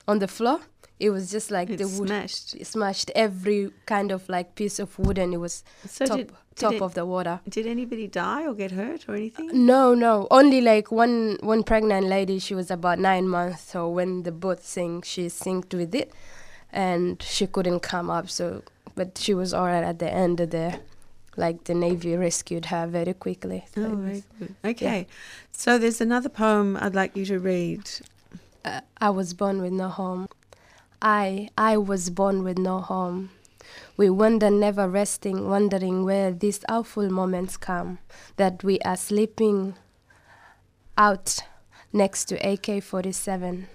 on 0.07 0.19
the 0.19 0.27
floor. 0.27 0.59
It 0.97 1.09
was 1.09 1.29
just 1.29 1.51
like 1.51 1.69
It 1.69 1.77
the 1.77 1.87
wood 1.89 2.07
smashed. 2.07 2.55
it 2.55 2.65
smashed 2.67 3.11
every 3.15 3.71
kind 3.85 4.11
of 4.13 4.29
like 4.29 4.55
piece 4.55 4.79
of 4.79 4.97
wood, 4.97 5.17
and 5.17 5.33
it 5.33 5.37
was 5.37 5.63
So 5.87 6.05
top 6.05 6.17
did, 6.17 6.31
top 6.55 6.73
it- 6.73 6.81
of 6.81 6.93
the 6.93 7.05
water. 7.05 7.41
did 7.49 7.67
anybody 7.67 8.07
die 8.07 8.47
or 8.47 8.53
get 8.53 8.71
hurt 8.71 9.09
or 9.09 9.15
anything? 9.15 9.49
No, 9.65 9.93
no. 9.93 10.25
Only 10.31 10.61
like 10.61 10.91
one 10.91 11.37
one 11.41 11.63
pregnant 11.63 12.07
lady. 12.07 12.39
She 12.39 12.55
was 12.55 12.71
about 12.71 12.99
nine 12.99 13.27
months. 13.27 13.61
So 13.71 13.89
when 13.89 14.23
the 14.23 14.31
boat 14.31 14.61
sank, 14.63 15.03
she 15.03 15.25
synced 15.27 15.73
with 15.73 15.93
it, 15.93 16.13
and 16.71 17.21
she 17.21 17.45
couldn't 17.45 17.81
come 17.81 18.09
up. 18.09 18.29
So, 18.29 18.63
but 18.95 19.17
she 19.17 19.33
was 19.33 19.53
alright 19.53 19.83
at 19.83 19.99
the 19.99 20.09
end 20.09 20.39
of 20.39 20.51
the, 20.51 20.79
like 21.37 21.63
the 21.65 21.73
navy 21.73 22.15
rescued 22.15 22.65
her 22.65 22.87
very 22.87 23.13
quickly. 23.13 23.65
So 23.73 23.83
Oh, 23.85 23.95
very 23.95 24.23
good. 24.39 24.55
Okay. 24.63 25.07
So 25.51 25.77
there's 25.77 26.01
another 26.01 26.29
poem 26.29 26.77
I'd 26.79 26.95
like 26.95 27.15
you 27.15 27.25
to 27.25 27.39
read. 27.39 27.89
uh, 28.63 28.81
I 28.99 29.09
was 29.09 29.33
born 29.33 29.61
with 29.61 29.73
no 29.73 29.89
home. 29.89 30.27
I 31.01 31.49
I 31.57 31.77
was 31.77 32.09
born 32.09 32.43
with 32.43 32.57
no 32.57 32.79
home. 32.79 33.29
We 33.97 34.09
wander 34.09 34.49
never 34.49 34.87
resting, 34.87 35.49
wondering 35.49 36.05
where 36.05 36.31
these 36.31 36.63
awful 36.69 37.09
moments 37.09 37.57
come, 37.57 37.99
that 38.37 38.63
we 38.63 38.79
are 38.79 38.95
sleeping 38.97 39.75
out 40.97 41.39
next 41.91 42.25
to 42.25 42.35
AK 42.37 42.83
47. 42.83 43.67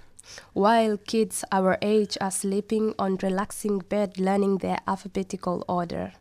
While 0.52 0.96
kids 0.96 1.44
our 1.50 1.76
age 1.82 2.16
are 2.20 2.30
sleeping 2.30 2.94
on 2.98 3.18
relaxing 3.22 3.78
bed 3.80 4.18
learning 4.18 4.58
their 4.58 4.78
alphabetical 4.86 5.64
order. 5.68 6.12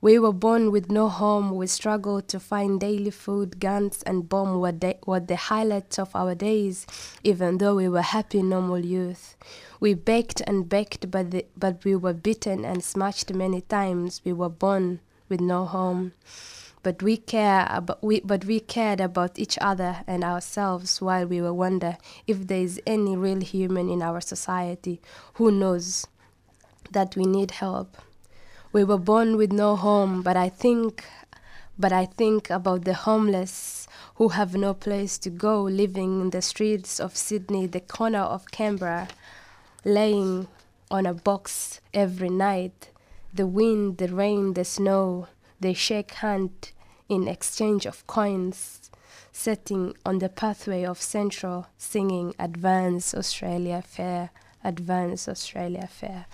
We 0.00 0.18
were 0.18 0.32
born 0.32 0.70
with 0.70 0.90
no 0.90 1.08
home. 1.08 1.54
We 1.54 1.66
struggled 1.66 2.28
to 2.28 2.38
find 2.38 2.78
daily 2.78 3.10
food. 3.10 3.58
Guns 3.58 4.02
and 4.02 4.28
bomb 4.28 4.60
were, 4.60 4.72
da- 4.72 4.98
were 5.06 5.20
the 5.20 5.36
highlights 5.36 5.98
of 5.98 6.14
our 6.14 6.34
days, 6.34 6.86
even 7.24 7.58
though 7.58 7.76
we 7.76 7.88
were 7.88 8.02
happy, 8.02 8.42
normal 8.42 8.78
youth. 8.78 9.36
We 9.80 9.94
begged 9.94 10.42
and 10.46 10.68
begged, 10.68 11.10
but, 11.10 11.30
the, 11.30 11.46
but 11.56 11.84
we 11.84 11.96
were 11.96 12.12
beaten 12.12 12.64
and 12.64 12.84
smashed 12.84 13.32
many 13.32 13.62
times. 13.62 14.20
We 14.24 14.32
were 14.32 14.50
born 14.50 15.00
with 15.28 15.40
no 15.40 15.64
home. 15.64 16.12
But 16.82 17.02
we 17.02 17.16
care 17.16 17.66
about 17.68 18.00
we 18.00 18.20
but 18.20 18.44
we 18.44 18.60
cared 18.60 19.00
about 19.00 19.40
each 19.40 19.58
other 19.60 20.04
and 20.06 20.22
ourselves 20.22 21.00
while 21.00 21.26
we 21.26 21.42
were 21.42 21.52
wonder 21.52 21.96
if 22.28 22.46
there 22.46 22.60
is 22.60 22.80
any 22.86 23.16
real 23.16 23.40
human 23.40 23.90
in 23.90 24.02
our 24.02 24.20
society 24.20 25.00
who 25.34 25.50
knows 25.50 26.06
that 26.92 27.16
we 27.16 27.24
need 27.24 27.50
help. 27.50 27.96
We 28.76 28.84
were 28.84 28.98
born 28.98 29.38
with 29.38 29.52
no 29.52 29.74
home, 29.74 30.20
but 30.20 30.36
I 30.36 30.50
think 30.50 31.02
but 31.78 31.92
I 31.92 32.04
think 32.04 32.50
about 32.50 32.84
the 32.84 32.92
homeless 32.92 33.88
who 34.16 34.28
have 34.28 34.54
no 34.54 34.74
place 34.74 35.16
to 35.20 35.30
go, 35.30 35.62
living 35.62 36.20
in 36.20 36.28
the 36.28 36.42
streets 36.42 37.00
of 37.00 37.16
Sydney, 37.16 37.66
the 37.66 37.80
corner 37.80 38.20
of 38.20 38.50
Canberra, 38.50 39.08
laying 39.82 40.48
on 40.90 41.06
a 41.06 41.14
box 41.14 41.80
every 41.94 42.28
night. 42.28 42.90
The 43.32 43.46
wind, 43.46 43.96
the 43.96 44.08
rain, 44.08 44.52
the 44.52 44.66
snow, 44.66 45.28
they 45.58 45.72
shake 45.72 46.10
hand 46.10 46.72
in 47.08 47.28
exchange 47.28 47.86
of 47.86 48.06
coins, 48.06 48.90
sitting 49.32 49.94
on 50.04 50.18
the 50.18 50.28
pathway 50.28 50.84
of 50.84 51.00
Central, 51.00 51.68
singing 51.78 52.34
Advance 52.38 53.14
Australia 53.14 53.80
Fair, 53.80 54.28
Advance 54.62 55.28
Australia 55.28 55.88
Fair. 55.90 56.26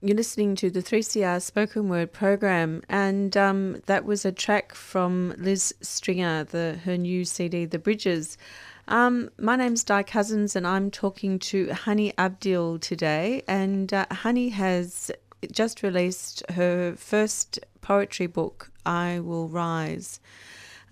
You're 0.00 0.16
listening 0.16 0.54
to 0.56 0.70
the 0.70 0.80
3CR 0.80 1.42
spoken 1.42 1.88
word 1.88 2.12
program, 2.12 2.84
and 2.88 3.36
um, 3.36 3.82
that 3.86 4.04
was 4.04 4.24
a 4.24 4.30
track 4.30 4.72
from 4.72 5.34
Liz 5.38 5.74
Stringer, 5.80 6.44
the 6.44 6.78
her 6.84 6.96
new 6.96 7.24
CD, 7.24 7.64
The 7.64 7.80
Bridges. 7.80 8.38
Um, 8.86 9.28
my 9.40 9.56
name's 9.56 9.82
Di 9.82 10.04
Cousins, 10.04 10.54
and 10.54 10.68
I'm 10.68 10.92
talking 10.92 11.40
to 11.40 11.66
Hani 11.66 12.14
Abdile 12.14 12.80
today. 12.80 13.42
And 13.48 13.92
uh, 13.92 14.06
Hani 14.12 14.52
has 14.52 15.10
just 15.50 15.82
released 15.82 16.44
her 16.50 16.94
first 16.94 17.58
poetry 17.80 18.28
book, 18.28 18.70
I 18.86 19.18
Will 19.18 19.48
Rise. 19.48 20.20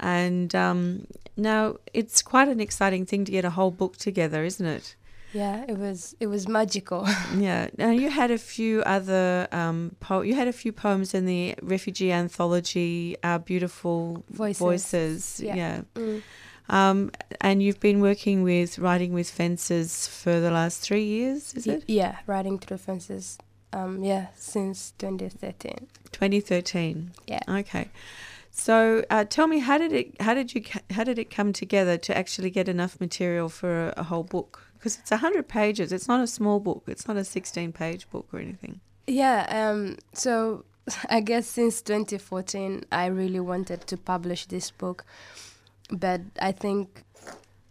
And 0.00 0.52
um, 0.56 1.06
now 1.36 1.76
it's 1.94 2.22
quite 2.22 2.48
an 2.48 2.58
exciting 2.58 3.06
thing 3.06 3.24
to 3.24 3.30
get 3.30 3.44
a 3.44 3.50
whole 3.50 3.70
book 3.70 3.98
together, 3.98 4.42
isn't 4.42 4.66
it? 4.66 4.96
Yeah, 5.36 5.64
it 5.68 5.78
was 5.78 6.16
it 6.18 6.28
was 6.28 6.48
magical. 6.48 7.06
Yeah. 7.36 7.68
Now 7.76 7.90
you 7.90 8.08
had 8.10 8.30
a 8.30 8.38
few 8.38 8.82
other 8.96 9.48
um, 9.52 9.78
po- 10.00 10.22
you 10.28 10.34
had 10.34 10.48
a 10.48 10.52
few 10.62 10.72
poems 10.72 11.14
in 11.14 11.26
the 11.26 11.54
refugee 11.62 12.12
anthology, 12.12 13.16
Our 13.22 13.38
Beautiful 13.38 14.24
Voices. 14.30 14.58
Voices. 14.58 15.40
Yeah. 15.40 15.56
Yeah. 15.56 15.80
Mm. 15.94 16.22
Um, 16.68 17.10
and 17.40 17.62
you've 17.62 17.80
been 17.80 18.00
working 18.00 18.42
with 18.42 18.78
writing 18.78 19.12
with 19.12 19.30
fences 19.30 20.08
for 20.08 20.40
the 20.40 20.50
last 20.50 20.80
three 20.80 21.04
years, 21.04 21.54
is 21.54 21.66
it? 21.66 21.84
Yeah, 21.86 22.16
writing 22.26 22.58
through 22.58 22.78
fences. 22.78 23.38
Um, 23.72 24.02
yeah, 24.02 24.28
since 24.34 24.92
2013. 24.98 25.86
2013. 26.12 27.12
Yeah. 27.26 27.40
Okay. 27.48 27.90
So 28.58 29.04
uh, 29.10 29.24
tell 29.24 29.46
me, 29.46 29.58
how 29.58 29.76
did 29.76 29.92
it 29.92 30.20
how 30.20 30.32
did 30.32 30.54
you 30.54 30.62
how 30.90 31.04
did 31.04 31.18
it 31.18 31.30
come 31.30 31.52
together 31.52 31.98
to 31.98 32.16
actually 32.16 32.50
get 32.50 32.68
enough 32.68 32.98
material 32.98 33.50
for 33.50 33.88
a, 33.88 33.94
a 33.98 34.02
whole 34.04 34.24
book? 34.24 34.66
Because 34.74 34.98
it's 34.98 35.10
hundred 35.10 35.46
pages. 35.46 35.92
It's 35.92 36.08
not 36.08 36.20
a 36.20 36.26
small 36.26 36.58
book. 36.58 36.84
It's 36.86 37.06
not 37.06 37.18
a 37.18 37.24
sixteen 37.24 37.70
page 37.70 38.08
book 38.10 38.26
or 38.32 38.40
anything. 38.40 38.80
Yeah, 39.06 39.46
um, 39.50 39.98
so 40.14 40.64
I 41.10 41.20
guess 41.20 41.46
since 41.46 41.82
2014, 41.82 42.84
I 42.90 43.06
really 43.06 43.40
wanted 43.40 43.86
to 43.88 43.96
publish 43.96 44.46
this 44.46 44.70
book, 44.70 45.04
but 45.90 46.22
I 46.40 46.52
think 46.52 47.04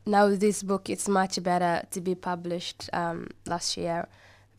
now 0.05 0.29
this 0.29 0.61
book 0.61 0.87
it's 0.87 1.09
much 1.09 1.41
better 1.41 1.83
to 1.91 1.99
be 1.99 2.13
published 2.13 2.91
um, 2.93 3.29
last 3.47 3.75
year 3.75 4.07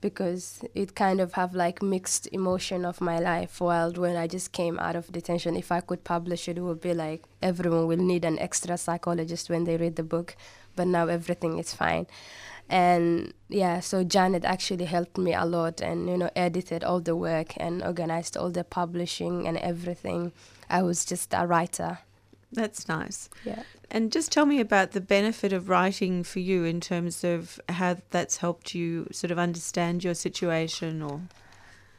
because 0.01 0.63
it 0.75 0.95
kind 0.95 1.21
of 1.21 1.33
have 1.35 1.55
like 1.55 1.83
mixed 1.83 2.29
emotion 2.33 2.85
of 2.85 3.01
my 3.01 3.19
life 3.19 3.61
while 3.61 3.93
when 3.93 4.17
i 4.17 4.27
just 4.27 4.53
came 4.53 4.79
out 4.79 4.97
of 4.97 5.11
detention. 5.13 5.57
If 5.57 5.73
i 5.73 5.81
could 5.81 6.05
publish 6.05 6.49
it 6.49 6.59
it 6.59 6.61
would 6.61 6.81
be 6.81 6.95
like 6.95 7.23
everyone 7.43 7.87
will 7.87 7.97
need 8.13 8.25
an 8.25 8.39
extra 8.39 8.77
psychologist 8.77 9.49
when 9.51 9.65
they 9.65 9.77
read 9.77 9.97
the 9.97 10.03
book 10.03 10.37
but 10.75 10.87
now 10.87 11.07
everything 11.07 11.59
is 11.59 11.75
fine. 11.75 12.07
And 12.69 13.33
yeah 13.49 13.81
so 13.81 14.05
janet 14.05 14.45
actually 14.45 14.85
helped 14.85 15.19
me 15.19 15.33
a 15.33 15.45
lot 15.45 15.81
and 15.81 16.09
you 16.09 16.19
know 16.19 16.31
edited 16.37 16.85
all 16.85 17.01
the 17.01 17.17
work 17.17 17.55
and 17.57 17.83
organized 17.83 18.37
all 18.37 18.51
the 18.51 18.65
publishing 18.65 19.47
and 19.47 19.57
everything. 19.59 20.33
I 20.69 20.83
was 20.83 21.05
just 21.05 21.33
a 21.33 21.47
writer 21.47 21.99
That's 22.53 22.89
nice. 22.89 23.29
yeah. 23.45 23.63
And 23.91 24.11
just 24.11 24.33
tell 24.33 24.47
me 24.47 24.61
about 24.61 24.93
the 24.93 25.01
benefit 25.01 25.53
of 25.53 25.69
writing 25.69 26.25
for 26.25 26.41
you 26.41 26.65
in 26.65 26.81
terms 26.81 27.23
of 27.23 27.61
how 27.69 27.97
that's 28.11 28.39
helped 28.39 28.75
you 28.75 29.09
sort 29.13 29.31
of 29.31 29.39
understand 29.39 30.03
your 30.03 30.15
situation 30.15 31.03
or? 31.03 31.23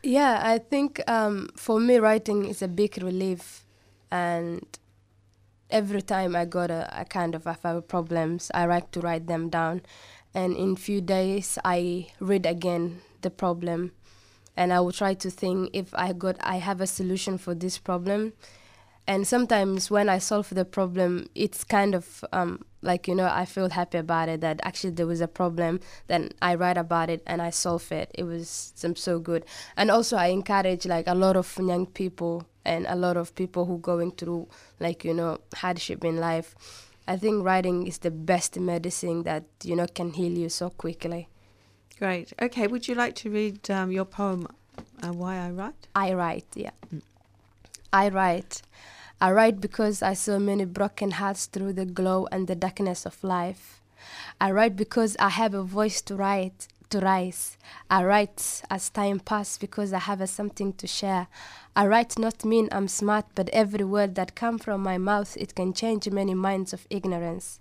Yeah, 0.03 0.41
I 0.43 0.60
think 0.60 1.01
um, 1.10 1.49
for 1.55 1.79
me, 1.79 1.97
writing 1.97 2.45
is 2.45 2.62
a 2.62 2.67
big 2.67 3.01
relief, 3.01 3.65
and 4.12 4.65
every 5.69 6.01
time 6.01 6.36
I 6.36 6.45
got 6.45 6.71
a, 6.71 7.01
a 7.01 7.05
kind 7.05 7.36
of 7.36 7.47
I 7.47 7.57
have 7.63 7.88
problems, 7.88 8.51
I 8.53 8.65
like 8.65 8.91
to 8.91 9.01
write 9.01 9.27
them 9.27 9.49
down, 9.49 9.81
and 10.33 10.55
in 10.55 10.75
few 10.75 11.01
days 11.01 11.57
I 11.65 12.07
read 12.19 12.45
again 12.45 13.01
the 13.21 13.29
problem, 13.29 13.91
and 14.55 14.71
I 14.71 14.79
will 14.79 14.91
try 14.91 15.13
to 15.15 15.29
think 15.29 15.71
if 15.73 15.93
I 15.95 16.13
got 16.13 16.38
I 16.41 16.57
have 16.57 16.79
a 16.79 16.88
solution 16.88 17.38
for 17.38 17.55
this 17.55 17.77
problem, 17.77 18.33
and 19.07 19.25
sometimes 19.25 19.89
when 19.89 20.09
I 20.09 20.17
solve 20.17 20.49
the 20.49 20.65
problem, 20.65 21.29
it's 21.33 21.63
kind 21.63 21.95
of 21.95 22.25
um, 22.33 22.65
like 22.81 23.07
you 23.07 23.15
know 23.15 23.29
I 23.31 23.45
feel 23.45 23.69
happy 23.69 23.97
about 23.97 24.27
it 24.27 24.41
that 24.41 24.59
actually 24.63 24.91
there 24.91 25.07
was 25.07 25.21
a 25.21 25.27
problem. 25.27 25.79
Then 26.07 26.31
I 26.41 26.55
write 26.55 26.77
about 26.77 27.09
it 27.09 27.23
and 27.25 27.41
I 27.41 27.49
solve 27.49 27.89
it. 27.91 28.11
It 28.13 28.23
was 28.23 28.73
some 28.75 28.95
so 28.95 29.19
good, 29.19 29.45
and 29.77 29.89
also 29.89 30.17
I 30.17 30.27
encourage 30.27 30.85
like 30.85 31.07
a 31.07 31.15
lot 31.15 31.37
of 31.37 31.57
young 31.57 31.85
people 31.85 32.45
and 32.65 32.85
a 32.87 32.95
lot 32.95 33.15
of 33.15 33.33
people 33.33 33.65
who 33.65 33.77
going 33.79 34.11
through 34.11 34.49
like 34.79 35.05
you 35.05 35.13
know 35.13 35.39
hardship 35.55 36.03
in 36.03 36.17
life. 36.17 36.55
I 37.07 37.15
think 37.15 37.45
writing 37.45 37.87
is 37.87 37.99
the 37.99 38.11
best 38.11 38.59
medicine 38.59 39.23
that 39.23 39.45
you 39.63 39.75
know 39.75 39.87
can 39.87 40.11
heal 40.11 40.37
you 40.37 40.49
so 40.49 40.69
quickly. 40.69 41.29
great. 41.97 42.33
Okay, 42.41 42.67
would 42.67 42.87
you 42.87 42.95
like 42.95 43.15
to 43.15 43.29
read 43.29 43.71
um, 43.71 43.91
your 43.91 44.05
poem, 44.05 44.47
uh, 45.01 45.13
Why 45.13 45.37
I 45.37 45.51
Write? 45.51 45.87
I 45.95 46.13
write, 46.13 46.47
yeah. 46.55 46.71
I 47.93 48.09
write. 48.09 48.61
I 49.19 49.32
write 49.32 49.60
because 49.60 50.03
I 50.03 50.13
saw 50.13 50.38
many 50.38 50.65
broken 50.65 51.10
hearts 51.10 51.47
through 51.47 51.73
the 51.73 51.86
glow 51.86 52.27
and 52.32 52.45
the 52.45 52.56
darkness 52.56 53.03
of 53.03 53.23
life. 53.23 53.82
I 54.39 54.51
write 54.51 54.75
because 54.75 55.17
I 55.19 55.30
have 55.30 55.56
a 55.56 55.63
voice 55.63 56.01
to 56.03 56.15
write, 56.15 56.67
to 56.91 56.99
rise. 56.99 57.58
I 57.89 58.03
write 58.03 58.62
as 58.69 58.89
time 58.89 59.19
passes 59.19 59.58
because 59.58 59.91
I 59.91 59.99
have 59.99 60.30
something 60.30 60.71
to 60.73 60.86
share. 60.86 61.27
I 61.75 61.88
write 61.88 62.19
not 62.19 62.45
mean 62.45 62.69
I'm 62.71 62.88
smart, 62.88 63.25
but 63.34 63.49
every 63.49 63.84
word 63.84 64.13
that 64.15 64.36
come 64.36 64.60
from 64.60 64.84
my 64.84 64.99
mouth 64.99 65.36
it 65.36 65.56
can 65.56 65.73
change 65.73 66.08
many 66.12 66.36
minds 66.36 66.71
of 66.71 66.86
ignorance. 66.91 67.60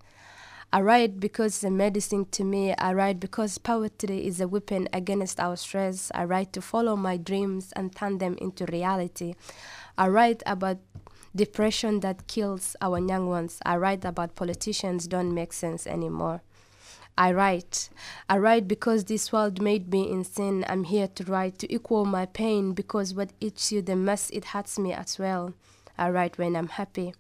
I 0.75 0.83
write 0.83 1.21
because 1.21 1.65
a 1.65 1.71
medicine 1.71 2.27
to 2.33 2.45
me. 2.45 2.75
I 2.75 2.93
write 2.93 3.19
because 3.19 3.57
poetry 3.57 4.27
is 4.27 4.43
a 4.43 4.49
weapon 4.49 4.91
against 4.93 5.41
our 5.41 5.57
stress. 5.57 6.13
I 6.15 6.25
write 6.25 6.53
to 6.53 6.61
follow 6.61 6.97
my 6.97 7.17
dreams 7.17 7.73
and 7.75 7.97
turn 7.97 8.19
them 8.19 8.37
into 8.43 8.67
reality. 8.67 9.37
I 9.97 10.09
write 10.09 10.43
about 10.45 10.79
depression 11.37 12.01
that 12.01 12.27
kills 12.27 12.75
our 12.81 12.99
young 12.99 13.29
ones. 13.29 13.61
I 13.65 13.77
write 13.77 14.05
about 14.05 14.35
politicians 14.35 15.07
don't 15.07 15.35
make 15.35 15.53
sense 15.53 15.87
anymore. 15.87 16.43
I 17.19 17.33
write. 17.33 17.89
I 18.29 18.37
write 18.37 18.69
because 18.69 19.05
this 19.05 19.33
world 19.33 19.63
made 19.63 19.91
me 19.91 20.11
insane. 20.11 20.65
I'm 20.69 20.85
here 20.85 21.09
to 21.09 21.25
write 21.25 21.59
to 21.61 21.73
equal 21.73 22.05
my 22.05 22.27
pain 22.27 22.73
because 22.73 23.15
what 23.15 23.31
eats 23.41 23.73
you 23.73 23.81
the 23.81 23.97
most, 23.97 24.31
it 24.31 24.47
hurts 24.47 24.79
me 24.79 24.93
as 24.93 25.19
well. 25.19 25.55
I 25.97 26.11
write 26.11 26.37
when 26.37 26.55
I'm 26.55 26.69
happy. 26.69 27.15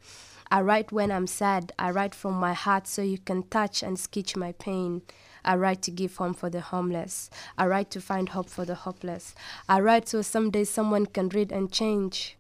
I 0.51 0.61
write 0.61 0.93
when 0.93 1.11
I'm 1.11 1.27
sad. 1.27 1.73
I 1.79 1.91
write 1.91 2.15
from 2.15 2.35
my 2.35 2.53
heart 2.53 2.87
so 2.87 3.03
you 3.03 3.19
can 3.19 3.45
touch 3.45 3.83
and 3.83 3.99
sketch 3.99 4.37
my 4.37 4.53
pain. 4.53 5.03
I 5.45 5.57
write 5.57 5.81
to 5.83 5.91
give 5.91 6.17
home 6.17 6.35
for 6.35 6.51
the 6.51 6.61
homeless. 6.61 7.31
I 7.57 7.67
write 7.67 7.91
to 7.93 8.01
find 8.01 8.29
hope 8.29 8.51
for 8.51 8.65
the 8.65 8.75
hopeless. 8.75 9.35
I 9.69 9.81
write 9.81 10.09
so 10.09 10.21
someday 10.21 10.65
someone 10.65 11.07
can 11.07 11.31
read 11.31 11.53
and 11.53 11.73
change. 11.73 12.37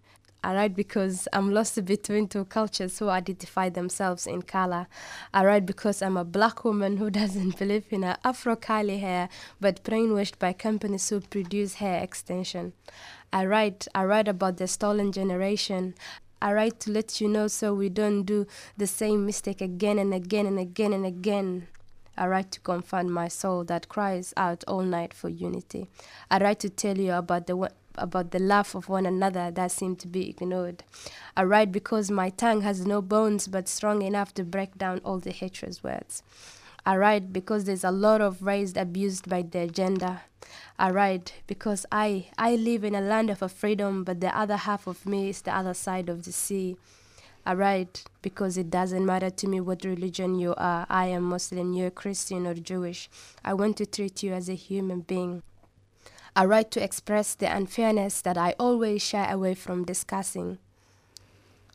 I 0.47 0.55
write 0.55 0.77
because 0.77 1.27
I'm 1.33 1.53
lost 1.53 1.85
between 1.85 2.29
two 2.29 2.45
cultures 2.45 3.01
who 3.01 3.09
identify 3.09 3.69
themselves 3.69 4.29
in 4.29 4.43
color. 4.43 4.87
I 5.35 5.45
write 5.45 5.67
because 5.67 6.01
I'm 6.01 6.17
a 6.17 6.25
black 6.25 6.65
woman 6.65 6.99
who 6.99 7.11
doesn't 7.21 7.59
believe 7.59 7.87
in 7.91 8.05
her 8.05 8.17
afro 8.23 8.55
curly 8.55 8.99
hair, 8.99 9.29
but 9.61 9.83
brainwashed 9.83 10.39
by 10.39 10.53
companies 10.53 11.09
who 11.09 11.19
produce 11.19 11.75
hair 11.75 12.01
extension. 12.01 12.75
I 13.33 13.45
write. 13.45 13.89
I 13.93 14.05
write 14.05 14.29
about 14.29 14.59
the 14.59 14.69
stolen 14.69 15.11
generation. 15.11 15.97
I 16.41 16.53
write 16.53 16.79
to 16.81 16.93
let 16.93 17.21
you 17.21 17.27
know 17.27 17.49
so 17.49 17.75
we 17.75 17.89
don't 17.89 18.23
do 18.23 18.47
the 18.77 18.87
same 18.87 19.27
mistake 19.27 19.61
again 19.61 19.99
and 19.99 20.15
again 20.15 20.47
and 20.47 20.61
again 20.61 20.93
and 20.93 21.05
again. 21.05 21.67
I 22.17 22.29
write 22.29 22.53
to 22.53 22.61
confront 22.61 23.11
my 23.11 23.27
soul 23.27 23.65
that 23.65 23.89
cries 23.89 24.33
out 24.37 24.63
all 24.69 24.83
night 24.83 25.13
for 25.13 25.29
unity. 25.29 25.89
I 26.31 26.39
write 26.39 26.61
to 26.61 26.71
tell 26.71 26.97
you 26.97 27.15
about 27.15 27.49
the 27.49 27.57
about 27.99 28.31
the 28.31 28.39
love 28.39 28.75
of 28.75 28.89
one 28.89 29.07
another 29.07 29.51
that 29.51 29.71
seem 29.71 29.97
to 29.97 30.09
be 30.09 30.29
ignored. 30.31 30.85
I 31.37 31.45
write 31.45 31.73
because 31.73 32.11
my 32.11 32.31
tongue 32.31 32.63
has 32.63 32.87
no 32.87 33.03
bones 33.03 33.49
but 33.49 33.69
strong 33.69 34.03
enough 34.03 34.35
to 34.35 34.45
break 34.45 34.79
down 34.79 35.01
all 35.05 35.19
the 35.19 35.33
hatred 35.33 35.79
words. 35.83 36.23
I 36.85 36.97
write 36.97 37.33
because 37.33 37.65
there's 37.65 37.83
a 37.83 37.91
lot 37.91 38.21
of 38.21 38.43
raised 38.43 38.77
abused 38.77 39.29
by 39.29 39.43
their 39.43 39.67
gender. 39.67 40.21
I 40.79 40.91
write 40.91 41.35
because 41.49 41.85
I 41.91 42.27
I 42.39 42.55
live 42.55 42.85
in 42.85 42.95
a 42.95 43.01
land 43.01 43.29
of 43.29 43.43
a 43.43 43.49
freedom, 43.49 44.05
but 44.05 44.21
the 44.21 44.37
other 44.39 44.57
half 44.57 44.87
of 44.87 45.05
me 45.05 45.29
is 45.31 45.43
the 45.43 45.57
other 45.57 45.75
side 45.75 46.09
of 46.09 46.25
the 46.25 46.33
sea. 46.33 46.77
I 47.45 47.55
write 47.55 48.05
because 48.23 48.57
it 48.57 48.71
doesn't 48.71 49.07
matter 49.07 49.31
to 49.31 49.47
me 49.47 49.61
what 49.61 49.85
religion 49.85 50.39
you 50.39 50.55
are. 50.57 50.87
I 50.89 51.07
am 51.07 51.23
Muslim, 51.23 51.73
you're 51.75 51.91
Christian 51.91 52.47
or 52.47 52.55
Jewish. 52.55 53.09
I 53.45 53.55
want 53.55 53.77
to 53.79 53.87
treat 53.87 54.23
you 54.23 54.33
as 54.33 54.49
a 54.49 54.55
human 54.55 55.01
being. 55.01 55.43
I 56.37 56.44
right 56.44 56.70
to 56.70 56.85
express 56.85 57.35
the 57.35 57.46
unfairness 57.46 58.20
that 58.20 58.37
I 58.37 58.55
always 58.61 59.01
shy 59.03 59.27
away 59.27 59.55
from 59.55 59.87
discussing. 59.87 60.59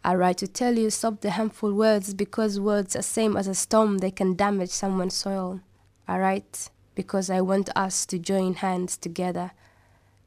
I 0.04 0.14
write 0.14 0.38
to 0.38 0.48
tell 0.48 0.78
you 0.78 0.92
stop 0.92 1.22
the 1.22 1.32
harmful 1.32 1.74
words 1.74 2.14
because 2.14 2.60
words 2.60 2.96
are 2.96 3.02
same 3.02 3.36
as 3.36 3.48
a 3.48 3.56
storm, 3.56 3.98
they 3.98 4.12
can 4.12 4.36
damage 4.36 4.70
someone's 4.70 5.16
soul. 5.16 5.62
I 6.08 6.20
write 6.20 6.70
because 6.94 7.32
I 7.32 7.42
want 7.42 7.72
us 7.76 8.06
to 8.06 8.20
join 8.20 8.54
hands 8.54 8.98
together 8.98 9.52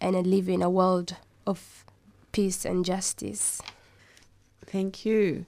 and 0.00 0.26
live 0.26 0.48
in 0.48 0.62
a 0.62 0.70
world 0.70 1.16
of 1.46 1.84
peace 2.32 2.64
and 2.64 2.84
justice. 2.84 3.62
Thank 4.66 5.06
you. 5.06 5.46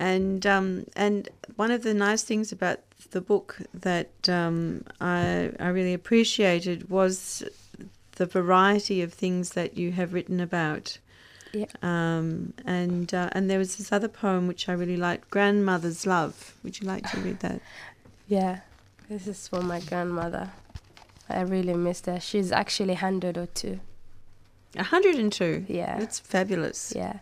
And 0.00 0.44
um, 0.46 0.86
and 0.96 1.28
one 1.54 1.70
of 1.70 1.84
the 1.84 1.94
nice 1.94 2.24
things 2.24 2.50
about 2.50 2.80
the 3.12 3.20
book 3.20 3.58
that 3.72 4.28
um, 4.28 4.84
I 5.00 5.52
I 5.60 5.68
really 5.68 5.94
appreciated 5.94 6.90
was 6.90 7.44
the 8.20 8.26
variety 8.26 9.00
of 9.00 9.14
things 9.14 9.52
that 9.52 9.78
you 9.78 9.92
have 9.92 10.12
written 10.12 10.40
about. 10.40 10.98
Yeah. 11.54 11.72
Um, 11.82 12.52
and 12.66 13.12
uh, 13.14 13.30
and 13.32 13.48
there 13.48 13.58
was 13.58 13.76
this 13.76 13.90
other 13.90 14.08
poem 14.08 14.46
which 14.46 14.68
I 14.68 14.72
really 14.72 14.98
liked, 14.98 15.30
"Grandmother's 15.30 16.06
Love." 16.06 16.54
Would 16.62 16.80
you 16.80 16.86
like 16.86 17.10
to 17.12 17.16
read 17.20 17.40
that? 17.40 17.62
Yeah, 18.28 18.60
this 19.08 19.26
is 19.26 19.48
for 19.48 19.62
my 19.62 19.80
grandmother. 19.80 20.50
I 21.30 21.40
really 21.40 21.72
miss 21.72 22.04
her. 22.04 22.20
She's 22.20 22.52
actually 22.52 22.94
100 22.94 23.38
or 23.38 23.46
two. 23.46 23.80
A 24.76 24.82
hundred 24.82 25.14
and 25.16 25.32
two. 25.32 25.64
Yeah. 25.66 25.98
That's 25.98 26.20
fabulous. 26.20 26.92
Yeah. 26.94 27.20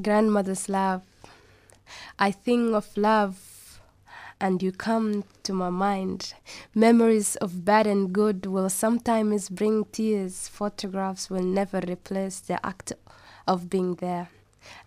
Grandmother's 0.00 0.68
love. 0.68 1.02
I 2.18 2.30
think 2.30 2.72
of 2.74 2.96
love 2.96 3.51
and 4.42 4.60
you 4.60 4.72
come 4.72 5.22
to 5.44 5.52
my 5.52 5.70
mind. 5.70 6.34
Memories 6.74 7.36
of 7.36 7.64
bad 7.64 7.86
and 7.86 8.12
good 8.12 8.44
will 8.44 8.68
sometimes 8.68 9.48
bring 9.48 9.84
tears. 9.92 10.48
Photographs 10.48 11.30
will 11.30 11.44
never 11.44 11.80
replace 11.86 12.40
the 12.40 12.58
act 12.66 12.92
of 13.46 13.70
being 13.70 13.94
there. 13.94 14.30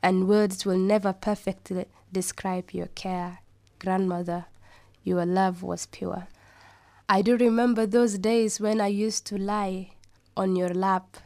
And 0.04 0.28
words 0.28 0.66
will 0.66 0.78
never 0.78 1.14
perfectly 1.14 1.86
describe 2.12 2.72
your 2.72 2.88
care. 2.88 3.40
Grandmother, 3.80 4.46
your 5.06 5.26
love 5.26 5.64
was 5.64 5.86
pure. 5.86 6.28
I 7.08 7.22
do 7.22 7.38
remember 7.38 7.86
those 7.86 8.18
days 8.18 8.60
when 8.60 8.82
I 8.82 8.88
used 8.88 9.26
to 9.28 9.38
lie 9.38 9.92
on 10.36 10.58
your 10.58 10.74
lap 10.74 11.18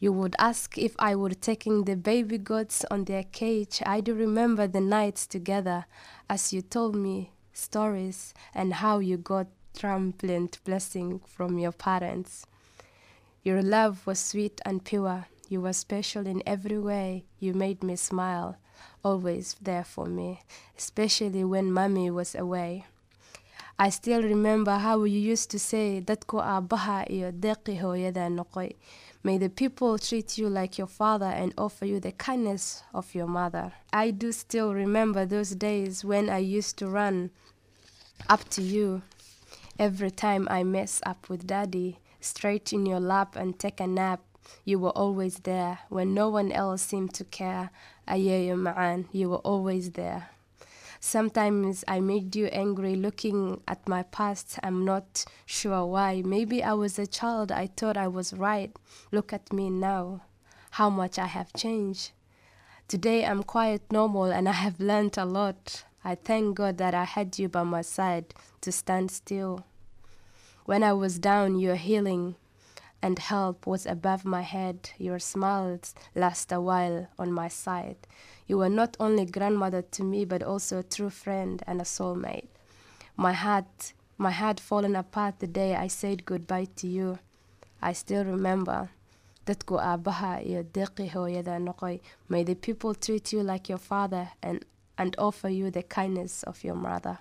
you 0.00 0.12
would 0.12 0.36
ask 0.38 0.78
if 0.78 0.94
I 0.98 1.14
were 1.16 1.30
taking 1.34 1.84
the 1.84 1.96
baby 1.96 2.38
goats 2.38 2.84
on 2.90 3.04
their 3.04 3.24
cage. 3.24 3.82
I 3.84 4.00
do 4.00 4.14
remember 4.14 4.66
the 4.66 4.80
nights 4.80 5.26
together 5.26 5.86
as 6.30 6.52
you 6.52 6.62
told 6.62 6.94
me 6.94 7.32
stories 7.52 8.32
and 8.54 8.74
how 8.74 9.00
you 9.00 9.16
got 9.16 9.48
triumphant 9.76 10.58
blessing 10.64 11.20
from 11.26 11.58
your 11.58 11.72
parents. 11.72 12.46
Your 13.42 13.62
love 13.62 14.06
was 14.06 14.20
sweet 14.20 14.60
and 14.64 14.84
pure. 14.84 15.26
You 15.48 15.62
were 15.62 15.72
special 15.72 16.26
in 16.26 16.42
every 16.46 16.78
way. 16.78 17.24
You 17.40 17.54
made 17.54 17.82
me 17.82 17.96
smile, 17.96 18.56
always 19.02 19.56
there 19.60 19.84
for 19.84 20.06
me, 20.06 20.40
especially 20.76 21.42
when 21.44 21.72
mommy 21.72 22.10
was 22.10 22.34
away. 22.34 22.86
I 23.78 23.90
still 23.90 24.22
remember 24.22 24.72
how 24.78 25.04
you 25.04 25.20
used 25.20 25.50
to 25.52 25.58
say, 25.58 26.00
Dadku 26.04 26.42
aabaha 26.42 27.08
iyo 27.10 27.30
deeqi 27.32 27.80
hooyada 27.80 28.28
noqoy. 28.28 28.74
May 29.24 29.36
the 29.36 29.50
people 29.50 29.98
treat 29.98 30.38
you 30.38 30.48
like 30.48 30.78
your 30.78 30.86
father 30.86 31.26
and 31.26 31.52
offer 31.58 31.84
you 31.84 31.98
the 31.98 32.12
kindness 32.12 32.84
of 32.94 33.14
your 33.14 33.26
mother. 33.26 33.72
I 33.92 34.12
do 34.12 34.30
still 34.30 34.72
remember 34.74 35.26
those 35.26 35.50
days 35.50 36.04
when 36.04 36.30
I 36.30 36.38
used 36.38 36.78
to 36.78 36.88
run 36.88 37.30
up 38.28 38.48
to 38.50 38.62
you 38.62 39.02
every 39.78 40.10
time 40.10 40.46
I 40.50 40.62
mess 40.62 41.00
up 41.04 41.28
with 41.28 41.46
daddy, 41.46 41.98
straight 42.20 42.72
in 42.72 42.86
your 42.86 43.00
lap 43.00 43.34
and 43.34 43.58
take 43.58 43.80
a 43.80 43.86
nap. 43.86 44.20
You 44.64 44.78
were 44.78 44.90
always 44.90 45.40
there 45.40 45.80
when 45.88 46.14
no 46.14 46.28
one 46.28 46.52
else 46.52 46.82
seemed 46.82 47.12
to 47.14 47.24
care. 47.24 47.70
Ayeyo 48.06 48.56
ma'an, 48.56 49.06
you 49.12 49.30
were 49.30 49.38
always 49.38 49.92
there. 49.92 50.30
Sometimes 51.00 51.84
I 51.86 52.00
made 52.00 52.34
you 52.34 52.46
angry 52.46 52.96
looking 52.96 53.60
at 53.68 53.88
my 53.88 54.02
past. 54.02 54.58
I'm 54.62 54.84
not 54.84 55.24
sure 55.46 55.86
why. 55.86 56.22
Maybe 56.24 56.62
I 56.62 56.72
was 56.72 56.98
a 56.98 57.06
child. 57.06 57.52
I 57.52 57.68
thought 57.68 57.96
I 57.96 58.08
was 58.08 58.32
right. 58.32 58.74
Look 59.12 59.32
at 59.32 59.52
me 59.52 59.70
now. 59.70 60.22
How 60.72 60.90
much 60.90 61.18
I 61.18 61.26
have 61.26 61.52
changed. 61.54 62.12
Today 62.88 63.24
I'm 63.24 63.42
quite 63.42 63.92
normal 63.92 64.24
and 64.24 64.48
I 64.48 64.52
have 64.52 64.80
learned 64.80 65.18
a 65.18 65.24
lot. 65.24 65.84
I 66.04 66.14
thank 66.14 66.56
God 66.56 66.78
that 66.78 66.94
I 66.94 67.04
had 67.04 67.38
you 67.38 67.48
by 67.48 67.62
my 67.62 67.82
side 67.82 68.34
to 68.62 68.72
stand 68.72 69.10
still. 69.10 69.66
When 70.64 70.82
I 70.82 70.92
was 70.92 71.18
down, 71.18 71.58
your 71.58 71.76
healing 71.76 72.36
and 73.00 73.18
help 73.18 73.66
was 73.66 73.86
above 73.86 74.24
my 74.24 74.42
head. 74.42 74.90
Your 74.98 75.18
smiles 75.18 75.94
last 76.14 76.50
a 76.50 76.60
while 76.60 77.08
on 77.18 77.32
my 77.32 77.48
side. 77.48 77.96
You 78.48 78.58
were 78.58 78.70
not 78.70 78.96
only 78.98 79.26
grandmother 79.26 79.82
to 79.82 80.02
me, 80.02 80.24
but 80.24 80.42
also 80.42 80.78
a 80.78 80.82
true 80.82 81.10
friend 81.10 81.62
and 81.66 81.80
a 81.80 81.84
soulmate. 81.84 82.48
My 83.16 83.34
heart, 83.34 83.92
my 84.16 84.30
heart 84.30 84.58
fallen 84.58 84.96
apart 84.96 85.38
the 85.38 85.46
day 85.46 85.76
I 85.76 85.88
said 85.88 86.24
goodbye 86.24 86.68
to 86.76 86.86
you. 86.88 87.18
I 87.82 87.92
still 87.92 88.24
remember. 88.24 88.88
Dadku 89.46 89.78
aabaha 89.80 90.42
iyo 90.42 90.62
deeqi 90.62 91.10
hooyada 91.10 91.58
noqoy. 91.58 92.00
May 92.28 92.42
the 92.42 92.54
people 92.54 92.94
treat 92.94 93.32
you 93.32 93.42
like 93.42 93.68
your 93.68 93.78
father 93.78 94.30
and, 94.42 94.64
and 94.96 95.14
offer 95.18 95.48
you 95.48 95.70
the 95.70 95.82
kindness 95.82 96.42
of 96.42 96.64
your 96.64 96.74
mother. 96.74 97.18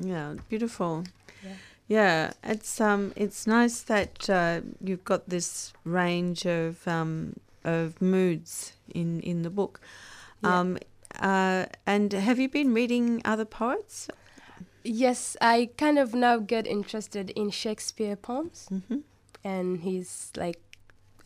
Yeah, 0.00 0.34
beautiful. 0.48 1.04
Yeah. 1.44 1.54
Yeah, 1.88 2.32
it's 2.44 2.80
um, 2.82 3.12
it's 3.16 3.46
nice 3.46 3.80
that 3.82 4.28
uh, 4.28 4.60
you've 4.84 5.04
got 5.04 5.28
this 5.30 5.72
range 5.84 6.44
of 6.46 6.86
um, 6.86 7.36
of 7.64 8.00
moods 8.02 8.74
in 8.94 9.20
in 9.20 9.42
the 9.42 9.50
book. 9.50 9.80
Yeah. 10.42 10.60
Um, 10.60 10.78
uh, 11.20 11.66
and 11.86 12.12
have 12.12 12.38
you 12.38 12.48
been 12.48 12.74
reading 12.74 13.22
other 13.24 13.44
poets? 13.44 14.08
Yes, 14.84 15.36
I 15.40 15.70
kind 15.76 15.98
of 15.98 16.14
now 16.14 16.38
get 16.38 16.66
interested 16.66 17.30
in 17.30 17.50
Shakespeare 17.50 18.16
poems 18.16 18.68
Mm-hmm. 18.70 18.98
and 19.44 19.80
he's 19.80 20.30
like, 20.36 20.60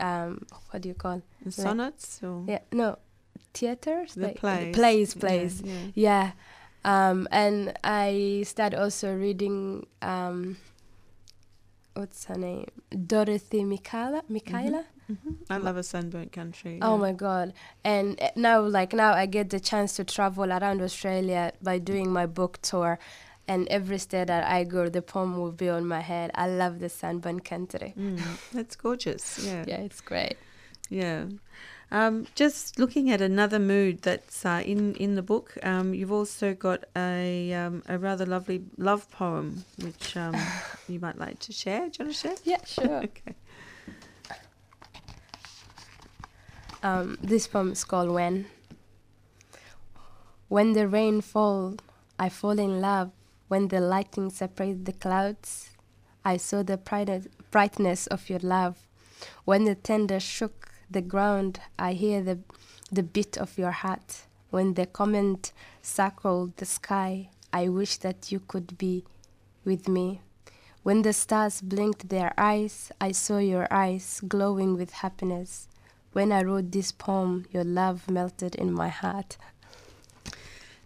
um, 0.01 0.47
what 0.71 0.83
do 0.83 0.89
you 0.89 0.95
call? 0.95 1.23
Sonnets 1.49 2.21
or 2.23 2.45
Yeah, 2.49 2.61
no, 2.73 2.97
theaters. 3.55 4.15
the 4.15 4.29
like, 4.29 4.37
plays? 4.37 4.75
plays, 4.75 5.15
Yeah, 5.15 5.21
plays. 5.21 5.63
Yeah, 5.63 5.79
Yeah. 5.95 6.33
Um, 6.85 7.29
and 7.31 7.73
I 7.85 8.43
start 8.47 8.75
also 8.75 9.15
reading 9.15 9.87
um, 10.01 10.57
what's 11.95 12.25
her 12.27 12.37
name? 12.37 12.67
Dorothy 13.07 13.63
Mikala 13.65 14.23
Mikhaila. 14.31 14.85
Mhm. 15.11 15.37
I 15.51 15.57
love 15.59 15.77
a 15.77 15.83
sunburnt 15.83 16.33
country. 16.33 16.79
Oh 16.81 16.95
yeah. 16.95 17.01
my 17.01 17.13
god. 17.13 17.53
And 17.85 18.21
now 18.37 18.61
like 18.61 18.93
now 18.93 19.13
I 19.13 19.27
get 19.27 19.51
the 19.51 19.61
chance 19.61 19.97
to 19.97 20.05
travel 20.05 20.51
around 20.53 20.81
Australia 20.81 21.53
by 21.63 21.79
doing 21.79 22.13
my 22.13 22.27
book 22.27 22.61
tour. 22.63 22.99
And 23.49 23.67
every 23.69 23.99
state 23.99 24.29
that 24.29 24.45
I 24.45 24.63
go, 24.65 24.89
the 24.89 25.03
poem 25.03 25.37
will 25.37 25.51
be 25.51 25.69
on 25.69 25.85
my 25.87 26.01
head. 26.01 26.31
I 26.35 26.47
love 26.49 26.79
the 26.79 26.89
sunburnt 26.89 27.45
country. 27.45 27.93
Mm, 27.99 28.21
that's 28.53 28.77
gorgeous. 28.77 29.39
Yeah. 29.45 29.65
Yeah, 29.67 29.81
it's 29.81 30.01
great. 30.01 30.37
Yeah. 30.89 31.25
Um, 31.93 32.27
just 32.35 32.79
looking 32.79 33.11
at 33.11 33.21
another 33.21 33.59
mood 33.59 34.01
that's 34.01 34.47
uh, 34.47 34.63
in 34.65 34.95
in 34.95 35.15
the 35.15 35.23
book, 35.23 35.59
um, 35.63 35.93
you've 35.93 36.11
also 36.11 36.55
got 36.55 36.85
a 36.97 37.53
um, 37.53 37.83
a 37.87 37.99
rather 37.99 38.25
lovely 38.25 38.65
love 38.79 39.11
poem, 39.11 39.67
which 39.79 40.17
um, 40.17 40.35
you 40.89 40.99
might 41.01 41.19
like 41.19 41.39
to 41.41 41.53
share. 41.53 41.91
Do 41.91 41.97
you 41.99 42.05
want 42.07 42.17
to 42.17 42.29
share? 42.29 42.37
Yeah, 42.45 42.65
sure. 42.65 43.03
Okay. 43.13 43.35
Um, 46.83 47.19
this 47.23 47.47
poem 47.47 47.73
is 47.73 47.85
called 47.85 48.11
When. 48.11 48.47
When 50.49 50.73
the 50.73 50.89
rain 50.89 51.21
falls, 51.21 51.77
I 52.19 52.31
fall 52.31 52.59
in 52.59 52.81
love. 52.81 53.13
When 53.49 53.69
the 53.69 53.81
lightning 53.81 54.31
separates 54.31 54.85
the 54.85 54.93
clouds, 54.95 55.71
I 56.25 56.39
saw 56.39 56.63
the 56.63 56.79
bright- 56.79 57.29
brightness 57.51 58.07
of 58.07 58.31
your 58.31 58.41
love. 58.41 58.89
When 59.45 59.65
the 59.65 59.75
thunder 59.75 60.19
shook 60.19 60.72
the 60.93 61.03
ground, 61.03 61.61
I 61.79 61.93
hear 61.93 62.23
the, 62.23 62.39
the 62.91 63.03
beat 63.03 63.37
of 63.37 63.59
your 63.59 63.71
heart. 63.71 64.23
When 64.51 64.75
the 64.75 64.87
comet 64.87 65.53
circled 65.81 66.57
the 66.57 66.67
sky, 66.67 67.31
I 67.53 67.69
wish 67.69 67.97
that 67.99 68.31
you 68.31 68.41
could 68.41 68.79
be 68.79 69.05
with 69.65 69.89
me. 69.89 70.21
When 70.83 71.03
the 71.03 71.13
stars 71.13 71.61
blinked 71.61 72.09
their 72.09 72.33
eyes, 72.37 72.91
I 73.01 73.13
saw 73.13 73.39
your 73.39 73.69
eyes 73.71 74.21
glowing 74.27 74.77
with 74.77 74.91
happiness. 74.91 75.69
When 76.13 76.33
I 76.33 76.43
wrote 76.43 76.73
this 76.73 76.93
poem, 76.93 77.47
your 77.53 77.65
love 77.65 78.11
melted 78.11 78.55
in 78.57 78.73
my 78.73 78.89
heart. 78.89 79.37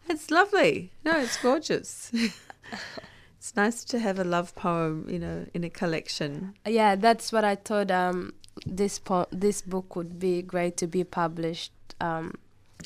It's 0.08 0.30
lovely. 0.30 0.92
No, 1.04 1.18
it's 1.18 1.36
gorgeous. 1.42 2.12
it's 3.38 3.56
nice 3.56 3.84
to 3.84 3.98
have 3.98 4.18
a 4.18 4.24
love 4.24 4.54
poem, 4.54 5.06
you 5.08 5.18
know, 5.18 5.46
in 5.52 5.64
a 5.64 5.70
collection. 5.70 6.54
Yeah, 6.66 6.94
that's 6.94 7.32
what 7.32 7.44
I 7.44 7.56
thought. 7.56 7.90
Um, 7.90 8.34
this 8.64 8.98
po- 8.98 9.28
this 9.30 9.62
book 9.62 9.96
would 9.96 10.18
be 10.18 10.42
great 10.42 10.76
to 10.78 10.86
be 10.86 11.04
published 11.04 11.72
um, 12.00 12.34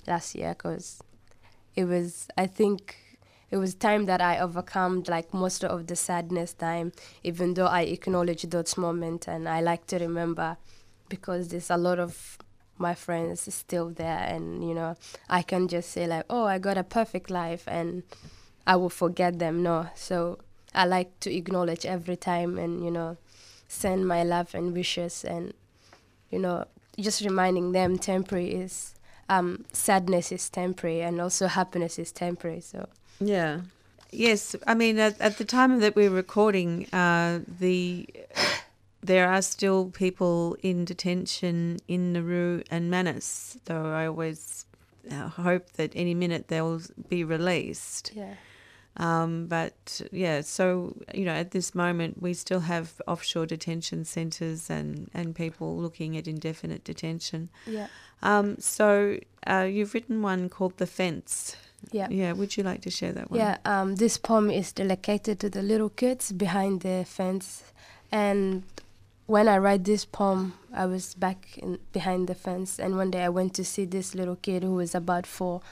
last 0.06 0.34
year 0.34 0.54
because 0.54 1.02
it 1.76 1.84
was. 1.84 2.28
I 2.36 2.46
think 2.46 2.96
it 3.50 3.56
was 3.56 3.74
time 3.74 4.06
that 4.06 4.20
I 4.20 4.38
overcome 4.38 5.04
like 5.06 5.32
most 5.34 5.64
of 5.64 5.86
the 5.86 5.96
sadness 5.96 6.52
time, 6.52 6.92
even 7.22 7.54
though 7.54 7.66
I 7.66 7.82
acknowledge 7.82 8.42
those 8.42 8.76
moments 8.76 9.28
and 9.28 9.48
I 9.48 9.60
like 9.60 9.86
to 9.88 9.98
remember 9.98 10.56
because 11.08 11.48
there's 11.48 11.70
a 11.70 11.76
lot 11.76 11.98
of 11.98 12.38
my 12.78 12.94
friends 12.94 13.52
still 13.54 13.90
there 13.90 14.24
and 14.26 14.66
you 14.66 14.74
know 14.74 14.96
I 15.28 15.42
can 15.42 15.68
just 15.68 15.90
say 15.90 16.06
like 16.06 16.24
oh 16.30 16.44
I 16.46 16.58
got 16.58 16.78
a 16.78 16.84
perfect 16.84 17.28
life 17.28 17.64
and 17.66 18.04
I 18.66 18.76
will 18.76 18.88
forget 18.88 19.38
them 19.38 19.62
no 19.62 19.88
so 19.94 20.38
I 20.74 20.86
like 20.86 21.20
to 21.20 21.34
acknowledge 21.34 21.84
every 21.84 22.16
time 22.16 22.56
and 22.56 22.82
you 22.82 22.90
know 22.90 23.18
send 23.68 24.08
my 24.08 24.22
love 24.22 24.54
and 24.54 24.72
wishes 24.72 25.24
and 25.24 25.52
you 26.30 26.38
know 26.38 26.64
just 26.98 27.22
reminding 27.22 27.72
them 27.72 27.98
temporary 27.98 28.52
is 28.52 28.94
um 29.28 29.64
sadness 29.72 30.32
is 30.32 30.48
temporary 30.50 31.00
and 31.00 31.20
also 31.20 31.46
happiness 31.46 31.98
is 31.98 32.12
temporary 32.12 32.60
so 32.60 32.88
Yeah. 33.20 33.60
Yes, 34.12 34.56
I 34.66 34.74
mean 34.74 34.98
at, 34.98 35.20
at 35.20 35.38
the 35.38 35.44
time 35.44 35.78
that 35.80 35.94
we're 35.94 36.10
recording, 36.10 36.86
uh, 36.92 37.40
the 37.60 38.06
there 39.02 39.28
are 39.28 39.42
still 39.42 39.90
people 39.90 40.56
in 40.62 40.84
detention 40.84 41.78
in 41.86 42.12
Nauru 42.12 42.62
and 42.70 42.90
Manus. 42.90 43.56
Though 43.66 43.86
I 43.92 44.06
always 44.06 44.66
uh, 45.10 45.28
hope 45.28 45.72
that 45.74 45.92
any 45.94 46.14
minute 46.14 46.48
they'll 46.48 46.82
be 47.08 47.22
released. 47.24 48.12
yeah 48.14 48.34
Um, 49.00 49.46
but 49.46 50.02
yeah, 50.12 50.42
so 50.42 50.94
you 51.14 51.24
know, 51.24 51.32
at 51.32 51.50
this 51.50 51.74
moment, 51.74 52.20
we 52.20 52.34
still 52.34 52.60
have 52.60 52.86
offshore 53.06 53.46
detention 53.46 54.04
centres 54.04 54.70
and 54.70 55.08
and 55.14 55.34
people 55.34 55.76
looking 55.84 56.16
at 56.18 56.26
indefinite 56.26 56.84
detention. 56.84 57.48
yeah 57.66 57.86
Um, 58.22 58.56
so 58.58 59.16
uh, 59.46 59.66
you've 59.74 59.94
written 59.94 60.22
one 60.22 60.48
called 60.48 60.76
"The 60.76 60.86
Fence." 60.86 61.56
yeah 61.92 62.08
Yeah, 62.10 62.32
would 62.38 62.56
you 62.56 62.62
like 62.70 62.82
to 62.82 62.90
share 62.90 63.12
that 63.12 63.30
one? 63.30 63.40
Yeah, 63.40 63.56
um, 63.64 63.96
this 63.96 64.18
poem 64.18 64.50
is 64.50 64.72
dedicated 64.72 65.38
to 65.40 65.48
the 65.48 65.62
little 65.62 65.88
kids 65.88 66.32
behind 66.32 66.82
the 66.82 67.04
fence. 67.06 67.64
And 68.12 68.64
when 69.26 69.48
I 69.48 69.56
write 69.58 69.84
this 69.84 70.04
poem, 70.04 70.52
I 70.74 70.84
was 70.86 71.14
back 71.14 71.56
in, 71.56 71.78
behind 71.92 72.28
the 72.28 72.34
fence. 72.34 72.78
And 72.78 72.96
one 72.96 73.10
day 73.10 73.24
I 73.24 73.28
went 73.30 73.54
to 73.54 73.64
see 73.64 73.86
this 73.86 74.14
little 74.14 74.36
kid 74.36 74.62
who 74.62 74.74
was 74.74 74.94
about 74.94 75.26
four. 75.26 75.62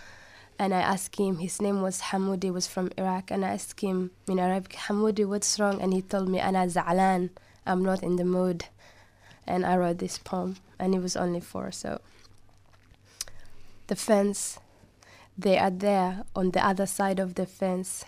And 0.59 0.75
I 0.75 0.81
asked 0.81 1.17
him, 1.17 1.39
his 1.39 1.63
name 1.63 1.83
was 1.83 2.01
Hamoudi, 2.01 2.53
was 2.53 2.67
from 2.67 2.91
Iraq. 2.99 3.31
And 3.31 3.45
I 3.45 3.51
asked 3.51 3.81
him 3.81 4.11
in 4.29 4.41
Arabic, 4.41 4.73
Hamoudi, 4.73 5.25
what's 5.25 5.59
wrong? 5.61 5.81
And 5.81 5.93
he 5.95 6.03
told 6.03 6.29
me, 6.29 6.41
Ana 6.41 6.67
za'alan, 6.67 7.31
I'm 7.65 7.85
not 7.85 8.03
in 8.03 8.17
the 8.17 8.25
mood. 8.25 8.65
And 9.47 9.65
I 9.65 9.77
wrote 9.77 9.99
this 9.99 10.19
poem. 10.19 10.57
And 10.79 10.95
it 10.95 11.01
was 11.01 11.17
only 11.17 11.41
four, 11.41 11.71
so. 11.71 12.01
The 13.87 13.97
fence. 13.97 14.59
They 15.37 15.57
are 15.57 15.71
there 15.71 16.25
on 16.35 16.51
the 16.51 16.67
other 16.67 16.87
side 16.87 17.21
of 17.21 17.37
the 17.37 17.47
fence. 17.47 18.05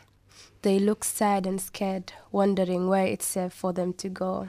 They 0.62 0.80
look 0.80 1.04
sad 1.04 1.46
and 1.46 1.60
scared, 1.60 2.12
wondering 2.32 2.88
where 2.88 3.06
it's 3.06 3.26
safe 3.26 3.52
for 3.52 3.72
them 3.72 3.92
to 3.94 4.08
go. 4.08 4.48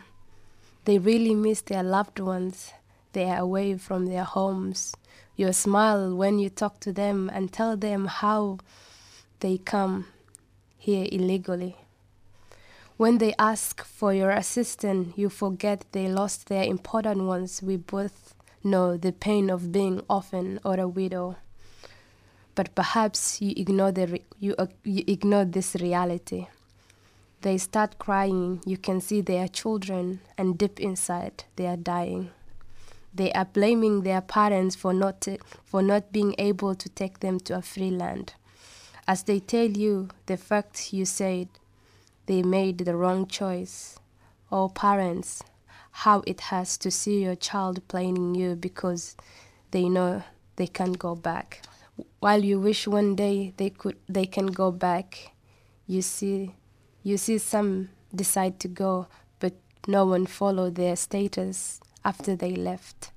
They 0.86 0.98
really 0.98 1.36
miss 1.36 1.62
their 1.62 1.84
loved 1.84 2.20
ones. 2.20 2.74
They 3.14 3.30
are 3.30 3.38
away 3.38 3.78
from 3.78 4.08
their 4.08 4.24
homes. 4.24 4.96
You 5.36 5.52
smile 5.54 6.16
when 6.16 6.40
you 6.40 6.50
talk 6.50 6.80
to 6.82 6.94
them 6.94 7.30
and 7.34 7.52
tell 7.52 7.76
them 7.76 8.08
how 8.08 8.60
they 9.40 9.58
come 9.58 10.08
here 10.78 11.08
illegally. 11.12 11.78
When 12.98 13.18
they 13.18 13.34
ask 13.40 13.84
for 13.84 14.14
your 14.14 14.30
assistance, 14.30 15.18
you 15.18 15.30
forget 15.30 15.86
they 15.92 16.08
lost 16.08 16.48
their 16.48 16.64
important 16.64 17.24
ones. 17.24 17.62
We 17.64 17.78
both 17.78 18.36
know 18.64 18.98
the 18.98 19.12
pain 19.12 19.50
of 19.50 19.72
being 19.72 20.02
orphan 20.08 20.60
or 20.64 20.80
a 20.80 20.88
widow 20.88 21.38
but 22.56 22.76
perhaps 22.76 23.42
you 23.42 23.54
ignore 23.56 23.92
the 23.92 24.22
you, 24.40 24.56
uh, 24.58 24.68
you 24.84 25.04
ignore 25.08 25.46
this 25.46 25.76
reality. 25.76 26.48
They 27.42 27.58
start 27.58 27.98
crying. 27.98 28.62
You 28.66 28.78
can 28.78 29.02
see 29.02 29.22
they 29.22 29.40
are 29.40 29.48
children, 29.48 30.20
and 30.38 30.58
deep 30.58 30.80
inside, 30.80 31.46
they 31.56 31.66
are 31.66 31.78
dying. 31.78 32.30
They 33.14 33.32
are 33.34 33.46
blaming 33.46 34.02
their 34.02 34.22
parents 34.22 34.76
for 34.76 34.94
not 34.94 35.28
for 35.66 35.82
not 35.82 36.12
being 36.12 36.36
able 36.38 36.76
to 36.76 36.90
take 36.90 37.20
them 37.20 37.40
to 37.42 37.58
a 37.58 37.62
free 37.62 37.92
land. 37.92 38.34
As 39.08 39.24
they 39.24 39.40
tell 39.40 39.66
you 39.70 40.10
the 40.28 40.38
fact 40.38 40.94
you 40.94 41.06
said, 41.06 41.50
they 42.28 42.42
made 42.44 42.80
the 42.80 42.96
wrong 42.96 43.28
choice. 43.28 44.00
Oh, 44.52 44.70
parents, 44.70 45.44
how 45.92 46.24
it 46.26 46.42
has 46.52 46.78
to 46.78 46.92
see 46.92 47.24
your 47.24 47.36
child 47.36 47.88
blaming 47.88 48.36
you 48.36 48.56
because 48.56 49.16
they 49.72 49.90
know 49.90 50.24
they 50.56 50.68
can't 50.68 51.00
go 51.00 51.16
back 51.16 51.62
while 52.20 52.44
you 52.44 52.60
wish 52.60 52.88
one 52.88 53.16
day 53.16 53.54
they 53.58 53.70
could 53.70 53.98
they 54.08 54.26
can 54.26 54.48
go 54.48 54.72
back 54.72 55.34
you 55.88 56.02
see 56.02 56.54
you 57.04 57.18
see 57.18 57.38
some 57.38 57.90
decide 58.14 58.60
to 58.60 58.68
go 58.68 59.08
but 59.40 59.54
no 59.88 60.06
one 60.06 60.26
follow 60.26 60.70
their 60.70 60.96
status 60.96 61.80
after 62.04 62.36
they 62.36 62.56
left. 62.56 63.12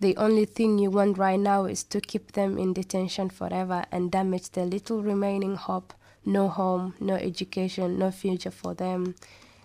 The 0.00 0.16
only 0.16 0.46
thing 0.46 0.78
you 0.78 0.90
want 0.90 1.16
right 1.16 1.38
now 1.38 1.66
is 1.66 1.84
to 1.84 2.00
keep 2.00 2.32
them 2.32 2.58
in 2.58 2.72
detention 2.72 3.30
forever 3.30 3.84
and 3.92 4.10
damage 4.10 4.50
the 4.50 4.64
little 4.64 5.00
remaining 5.00 5.54
hope. 5.54 5.94
No 6.24 6.48
home 6.48 6.94
no 7.00 7.14
education 7.14 7.98
no 7.98 8.10
future 8.10 8.50
for 8.50 8.74
them. 8.74 9.14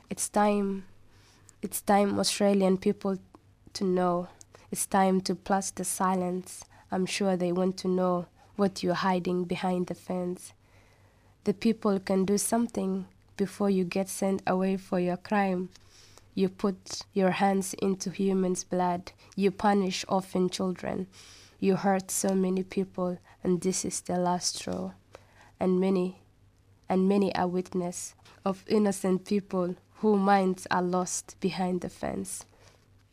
It's 0.10 0.30
time 0.30 0.86
it's 1.62 1.82
time 1.82 2.20
australian 2.20 2.78
people 2.78 3.18
to 3.74 3.84
know. 3.84 4.28
It's 4.72 4.86
time 4.86 5.22
to 5.22 5.34
plus 5.34 5.72
the 5.72 5.84
silence. 5.84 6.63
I'm 6.92 7.06
sure 7.06 7.36
they 7.36 7.52
want 7.52 7.78
to 7.78 7.88
know 7.88 8.28
what 8.56 8.84
you're 8.84 8.94
hiding 8.94 9.46
behind 9.46 9.88
the 9.88 9.96
fence. 9.96 10.54
The 11.46 11.54
people 11.54 12.00
can 12.00 12.26
do 12.26 12.38
something 12.38 13.06
before 13.38 13.70
you 13.70 13.86
get 13.86 14.10
sent 14.10 14.42
away 14.46 14.78
for 14.78 15.00
your 15.00 15.18
crime. 15.18 15.70
You 16.38 16.50
put 16.50 17.02
your 17.13 17.32
hands 17.32 17.73
into 17.82 18.12
humans' 18.12 18.63
blood. 18.63 19.12
You 19.36 19.50
punish 19.50 20.06
orphan 20.08 20.52
children. 20.52 21.08
You 21.60 21.78
hurt 21.78 22.12
so 22.12 22.36
many 22.36 22.62
people, 22.62 23.17
and 23.43 23.60
this 23.60 23.84
is 23.84 24.02
the 24.02 24.19
last 24.19 24.58
straw. 24.58 24.91
And 25.60 25.80
many, 25.80 26.21
and 26.88 27.10
many 27.10 27.34
are 27.36 27.47
witness 27.47 28.13
of 28.45 28.63
innocent 28.67 29.26
people 29.26 29.78
whose 29.95 30.19
minds 30.19 30.67
are 30.69 30.84
lost 30.84 31.38
behind 31.39 31.82
the 31.82 31.89
fence. 31.89 32.45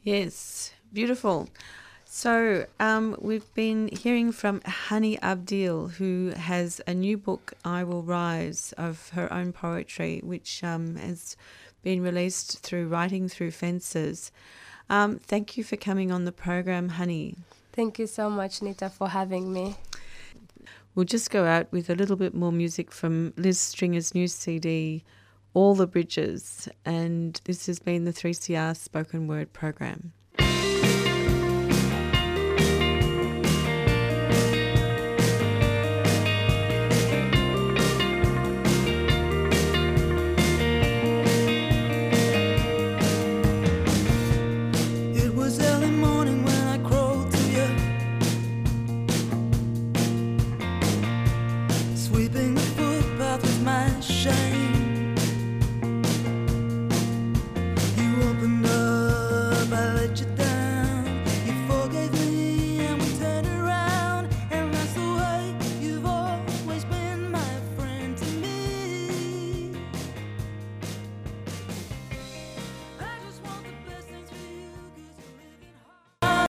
Yes, 0.03 0.75
beautiful. 0.93 1.49
So, 2.05 2.67
um, 2.79 3.17
we've 3.19 3.53
been 3.55 3.89
hearing 3.89 4.33
from 4.33 4.61
Hani 4.61 5.19
Abdile, 5.21 5.93
who 5.93 6.35
has 6.37 6.83
a 6.87 6.93
new 6.93 7.17
book, 7.17 7.55
I 7.65 7.85
Will 7.85 8.03
Rise, 8.03 8.75
of 8.77 9.09
her 9.15 9.33
own 9.33 9.53
poetry, 9.53 10.21
which 10.23 10.63
um, 10.63 10.97
has 10.97 11.37
been 11.85 12.03
released 12.03 12.61
through 12.61 12.89
Writing 12.89 13.29
Through 13.29 13.53
Fences. 13.53 14.33
Um, 14.91 15.19
thank 15.19 15.57
you 15.57 15.63
for 15.63 15.77
coming 15.77 16.11
on 16.11 16.25
the 16.25 16.33
program, 16.33 16.91
Hani. 16.91 17.37
Thank 17.73 17.99
you 17.99 18.07
so 18.07 18.29
much, 18.31 18.63
Nita, 18.63 18.89
for 18.89 19.09
having 19.09 19.53
me. 19.53 19.77
We'll 20.95 21.05
just 21.05 21.31
go 21.31 21.45
out 21.45 21.71
with 21.71 21.91
a 21.91 21.95
little 21.95 22.17
bit 22.17 22.35
more 22.35 22.53
music 22.53 22.91
from 22.91 23.35
Liz 23.37 23.59
Stringer's 23.59 24.15
new 24.15 24.29
CD, 24.29 25.05
All 25.53 25.75
the 25.75 25.87
Bridges, 25.87 26.69
and 26.85 27.41
this 27.45 27.67
has 27.67 27.79
been 27.79 28.05
the 28.05 28.13
3CR 28.13 28.77
Spoken 28.77 29.27
Word 29.27 29.53
program. 29.53 30.13